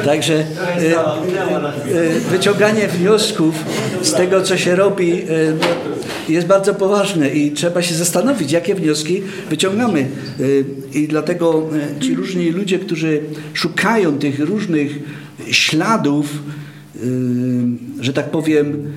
[0.06, 0.44] Także y,
[1.92, 3.56] y, wyciąganie wniosków
[4.02, 5.56] z tego, co się robi, y,
[6.30, 10.08] jest bardzo poważne i trzeba się zastanowić, jakie wnioski wyciągamy.
[10.94, 13.22] I dlatego ci różni ludzie, którzy
[13.54, 14.92] szukają tych różnych
[15.52, 16.26] śladów,
[18.00, 18.94] że tak powiem,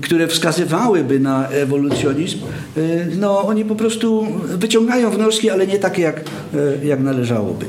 [0.00, 2.38] które wskazywałyby na ewolucjonizm,
[2.76, 6.20] y, no oni po prostu wyciągają wnioski, ale nie takie, jak,
[6.54, 7.66] y, jak należałoby.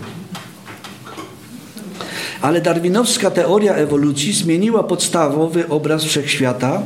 [2.42, 6.82] Ale darwinowska teoria ewolucji zmieniła podstawowy obraz wszechświata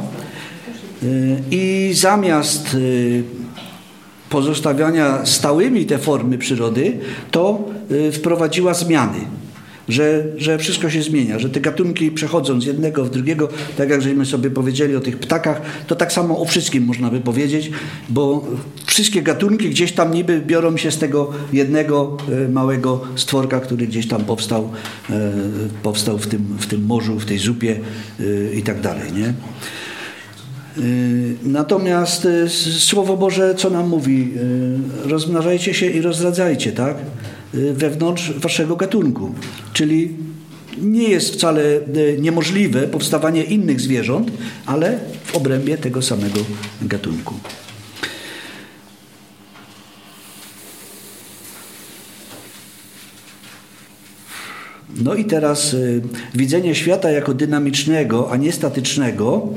[1.04, 2.78] y, i zamiast
[4.30, 7.00] pozostawiania stałymi te formy przyrody,
[7.32, 7.60] to
[8.14, 9.20] wprowadziła zmiany.
[9.90, 14.02] Że, że wszystko się zmienia, że te gatunki przechodzą z jednego w drugiego, tak jak
[14.02, 17.72] żeśmy sobie powiedzieli o tych ptakach, to tak samo o wszystkim można by powiedzieć,
[18.10, 18.48] bo
[18.86, 24.08] wszystkie gatunki gdzieś tam niby biorą się z tego jednego e, małego stworka, który gdzieś
[24.08, 24.70] tam powstał,
[25.10, 25.32] e,
[25.84, 27.80] powstał w tym, w tym morzu, w tej zupie
[28.20, 29.12] e, i tak dalej.
[29.14, 29.34] Nie?
[31.44, 32.28] Natomiast
[32.80, 34.34] Słowo Boże co nam mówi?
[35.06, 36.98] Rozmnażajcie się i rozradzajcie, tak?
[37.56, 39.36] Y, Wewnątrz waszego gatunku.
[39.74, 40.14] Czyli
[40.82, 44.32] nie jest wcale y, niemożliwe powstawanie innych zwierząt,
[44.66, 46.40] ale w obrębie tego samego
[46.82, 47.34] gatunku.
[55.04, 56.02] No i teraz y,
[56.36, 59.48] widzenie świata jako dynamicznego, a nie statycznego,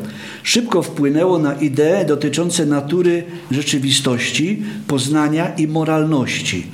[0.42, 6.66] szybko wpłynęło na idee dotyczące natury rzeczywistości, poznania i moralności.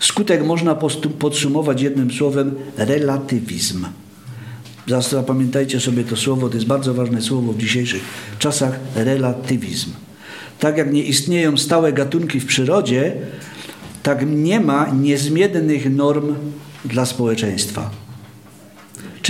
[0.00, 0.76] Skutek można
[1.18, 3.86] podsumować jednym słowem relatywizm.
[5.10, 8.02] Zapamiętajcie sobie to słowo, to jest bardzo ważne słowo w dzisiejszych
[8.38, 9.90] czasach relatywizm.
[10.58, 13.16] Tak jak nie istnieją stałe gatunki w przyrodzie,
[14.02, 16.34] tak nie ma niezmiennych norm
[16.84, 17.90] dla społeczeństwa.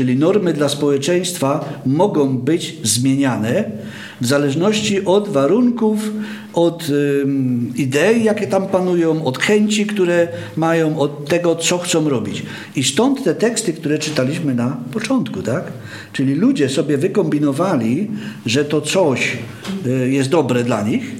[0.01, 3.65] Czyli normy dla społeczeństwa mogą być zmieniane
[4.21, 6.11] w zależności od warunków,
[6.53, 6.89] od
[7.77, 12.43] idei, jakie tam panują, od chęci, które mają, od tego, co chcą robić.
[12.77, 15.65] I stąd te teksty, które czytaliśmy na początku, tak?
[16.13, 18.11] Czyli ludzie sobie wykombinowali,
[18.47, 19.39] że to coś
[19.87, 21.20] y, jest dobre dla nich,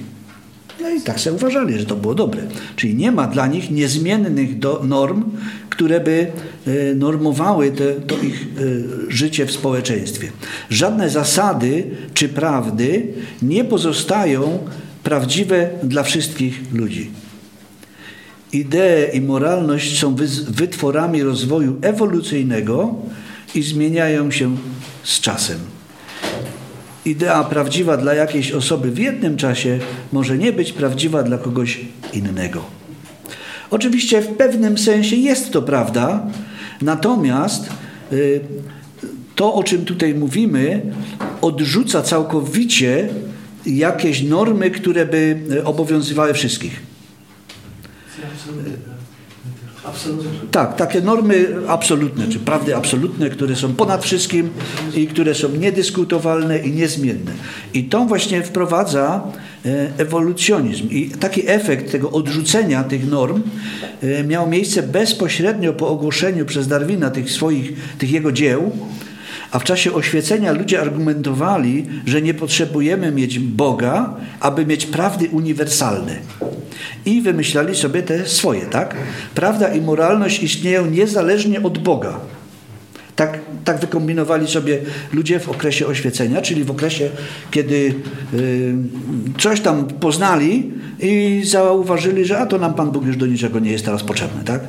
[0.81, 2.41] no i tak sobie uważali, że to było dobre.
[2.75, 5.23] Czyli nie ma dla nich niezmiennych do, norm,
[5.69, 6.27] które by
[6.67, 10.31] e, normowały te, to ich e, życie w społeczeństwie.
[10.69, 13.07] Żadne zasady czy prawdy
[13.41, 14.59] nie pozostają
[15.03, 17.11] prawdziwe dla wszystkich ludzi.
[18.53, 20.15] Idee i moralność są
[20.49, 22.95] wytworami rozwoju ewolucyjnego
[23.55, 24.57] i zmieniają się
[25.03, 25.80] z czasem.
[27.05, 29.79] Idea prawdziwa dla jakiejś osoby w jednym czasie
[30.11, 31.79] może nie być prawdziwa dla kogoś
[32.13, 32.65] innego.
[33.69, 36.27] Oczywiście w pewnym sensie jest to prawda,
[36.81, 37.69] natomiast
[38.11, 38.41] y,
[39.35, 40.81] to, o czym tutaj mówimy,
[41.41, 43.09] odrzuca całkowicie
[43.65, 46.81] jakieś normy, które by y, obowiązywały wszystkich.
[49.83, 50.31] Absolutnie.
[50.51, 54.49] Tak, takie normy absolutne, czy prawdy absolutne, które są ponad wszystkim
[54.95, 57.31] i które są niedyskutowalne i niezmienne.
[57.73, 59.23] I to właśnie wprowadza
[59.65, 60.89] e, ewolucjonizm.
[60.89, 63.41] I taki efekt tego odrzucenia tych norm
[64.01, 68.71] e, miał miejsce bezpośrednio po ogłoszeniu przez Darwina tych swoich, tych jego dzieł,
[69.51, 76.15] a w czasie oświecenia ludzie argumentowali, że nie potrzebujemy mieć Boga, aby mieć prawdy uniwersalne.
[77.05, 78.95] I wymyślali sobie te swoje, tak?
[79.35, 82.19] Prawda i moralność istnieją niezależnie od Boga.
[83.15, 84.79] Tak, tak wykombinowali sobie
[85.13, 87.09] ludzie w okresie oświecenia, czyli w okresie,
[87.51, 87.93] kiedy
[88.33, 88.73] y,
[89.39, 93.71] coś tam poznali i zauważyli, że a to nam Pan Bóg już do niczego nie
[93.71, 94.61] jest teraz potrzebny, tak?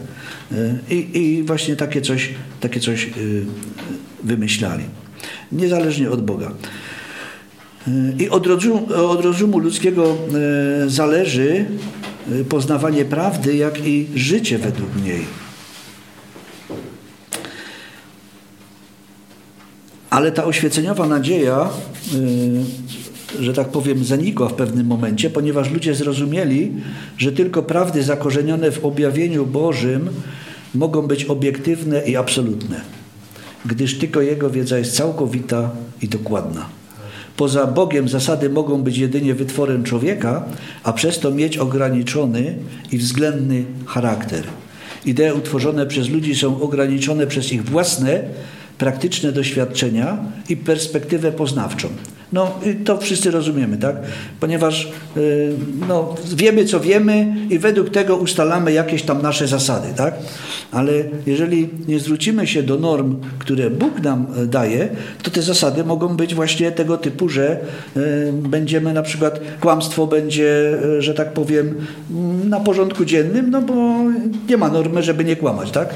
[0.53, 2.30] Y, I, i właśnie takie coś,
[2.61, 3.44] takie coś y,
[4.22, 4.84] wymyślali.
[5.53, 6.53] Niezależnie od Boga.
[8.18, 10.16] I od rozumu, od rozumu ludzkiego
[10.86, 11.64] zależy
[12.48, 15.24] poznawanie prawdy, jak i życie według niej.
[20.11, 21.70] Ale ta oświeceniowa nadzieja,
[23.40, 26.72] że tak powiem, zanikła w pewnym momencie, ponieważ ludzie zrozumieli,
[27.18, 30.11] że tylko prawdy zakorzenione w objawieniu Bożym
[30.74, 32.80] mogą być obiektywne i absolutne,
[33.66, 35.70] gdyż tylko Jego wiedza jest całkowita
[36.02, 36.66] i dokładna.
[37.36, 40.44] Poza Bogiem zasady mogą być jedynie wytworem człowieka,
[40.82, 42.54] a przez to mieć ograniczony
[42.92, 44.44] i względny charakter.
[45.04, 48.22] Idee utworzone przez ludzi są ograniczone przez ich własne,
[48.78, 50.18] praktyczne doświadczenia
[50.48, 51.88] i perspektywę poznawczą.
[52.33, 53.97] No to wszyscy rozumiemy, tak?
[54.41, 55.53] Ponieważ y,
[55.89, 60.14] no, wiemy, co wiemy i według tego ustalamy jakieś tam nasze zasady, tak?
[60.70, 60.93] Ale
[61.26, 64.89] jeżeli nie zwrócimy się do norm, które Bóg nam e, daje,
[65.22, 67.61] to te zasady mogą być właśnie tego typu, że
[67.97, 71.74] y, będziemy na przykład, kłamstwo będzie, y, że tak powiem,
[72.11, 73.74] mm, na porządku dziennym, no bo
[74.49, 75.95] nie ma normy, żeby nie kłamać, tak?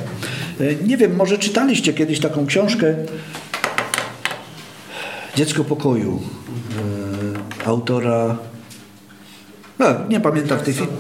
[0.86, 2.94] Nie wiem, może czytaliście kiedyś taką książkę
[5.36, 6.20] Dziecko pokoju
[7.64, 8.36] e, autora,
[9.78, 10.90] no, nie pamiętam w tej chwili.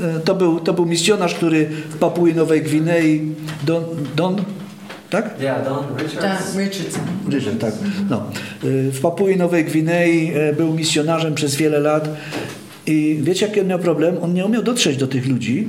[0.00, 3.34] E, to był, to był misjonarz, który w Papui Nowej Gwinei,
[3.66, 3.84] Don,
[4.16, 4.36] Don
[5.10, 5.40] tak?
[5.40, 6.56] Yeah, Don Richards.
[6.56, 7.02] Richardson.
[7.30, 7.74] Richard, tak.
[8.10, 8.16] No.
[8.16, 12.08] E, w Papui Nowej Gwinei był misjonarzem przez wiele lat
[12.86, 14.16] i wiecie jaki on miał problem?
[14.22, 15.68] On nie umiał dotrzeć do tych ludzi,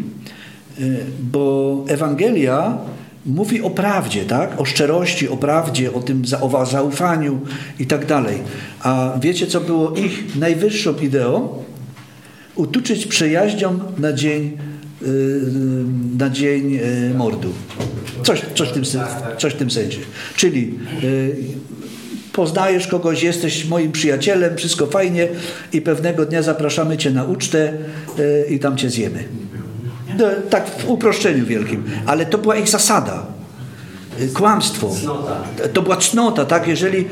[1.20, 2.78] bo Ewangelia
[3.26, 4.62] mówi o prawdzie, tak?
[4.62, 7.40] o szczerości, o prawdzie, o tym o zaufaniu
[7.80, 8.38] i tak dalej.
[8.84, 11.64] A wiecie, co było ich najwyższą ideą?
[12.56, 14.58] Utuczyć przyjaźnią na dzień,
[15.02, 15.42] y,
[16.18, 17.54] na dzień y, mordu.
[18.24, 18.84] Coś, coś, w tym,
[19.38, 20.00] coś w tym sensie.
[20.36, 21.36] Czyli y,
[22.34, 25.28] poznajesz kogoś, jesteś moim przyjacielem, wszystko fajnie
[25.74, 27.74] i pewnego dnia zapraszamy cię na ucztę
[28.50, 29.24] i tam cię zjemy.
[30.20, 31.84] No, tak w uproszczeniu wielkim.
[32.06, 33.26] Ale to była ich zasada.
[34.34, 34.96] Kłamstwo.
[35.74, 36.68] To była cnota, tak?
[36.68, 37.06] Jeżeli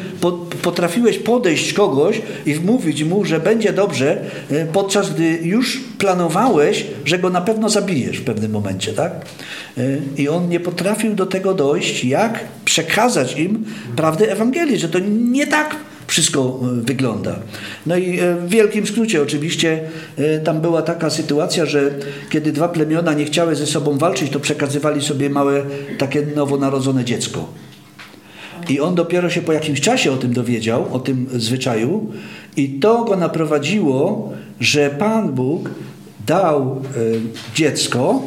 [0.62, 7.20] potrafiłeś podejść kogoś i wmówić mu, że będzie dobrze, e, podczas gdy już planowałeś, że
[7.20, 9.12] go na pewno zabijesz w pewnym momencie, tak?
[9.78, 9.82] E,
[10.18, 15.48] I on nie potrafił do tego dojść, jak przekazać im prawdę Ewangelii, że to nie
[15.48, 15.76] tak
[16.08, 17.40] wszystko e, wygląda.
[17.86, 19.80] No i e, w wielkim skrócie oczywiście
[20.18, 21.92] e, tam była taka sytuacja, że
[22.30, 25.64] kiedy dwa plemiona nie chciały ze sobą walczyć, to przekazywali sobie małe
[25.98, 27.48] takie nowonarodzone dziecko.
[28.70, 32.12] I on dopiero się po jakimś czasie o tym dowiedział, o tym zwyczaju,
[32.58, 35.70] i to go naprowadziło, że Pan Bóg
[36.28, 36.82] dał
[37.56, 38.22] dziecko,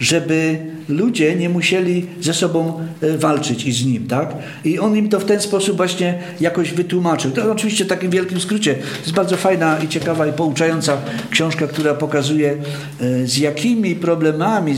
[0.00, 0.58] żeby
[0.88, 4.34] ludzie nie musieli ze sobą e, walczyć i z nim, tak?
[4.64, 7.30] I on im to w ten sposób właśnie jakoś wytłumaczył.
[7.30, 8.74] To oczywiście w takim wielkim skrócie.
[8.74, 10.96] To jest bardzo fajna i ciekawa i pouczająca
[11.30, 12.56] książka, która pokazuje
[13.00, 14.76] e, z jakimi problemami e,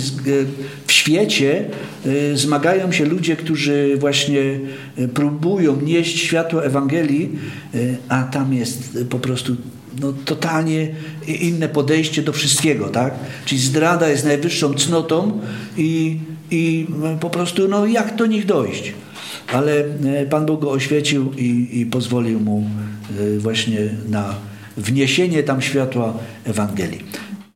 [0.86, 1.64] w świecie
[2.34, 4.40] zmagają się ludzie, którzy właśnie
[5.14, 7.38] próbują nieść światło Ewangelii,
[8.08, 9.56] a tam jest po prostu
[10.00, 10.88] no, totalnie
[11.26, 13.14] inne podejście do wszystkiego, tak?
[13.44, 15.40] Czyli zdrada jest najwyższą cnotą
[15.76, 16.18] i,
[16.50, 16.86] i
[17.20, 18.92] po prostu, no jak do nich dojść?
[19.52, 22.66] Ale e, Pan Bóg go oświecił i, i pozwolił mu
[23.20, 23.78] e, właśnie
[24.08, 24.34] na
[24.76, 26.14] wniesienie tam światła
[26.44, 27.04] Ewangelii.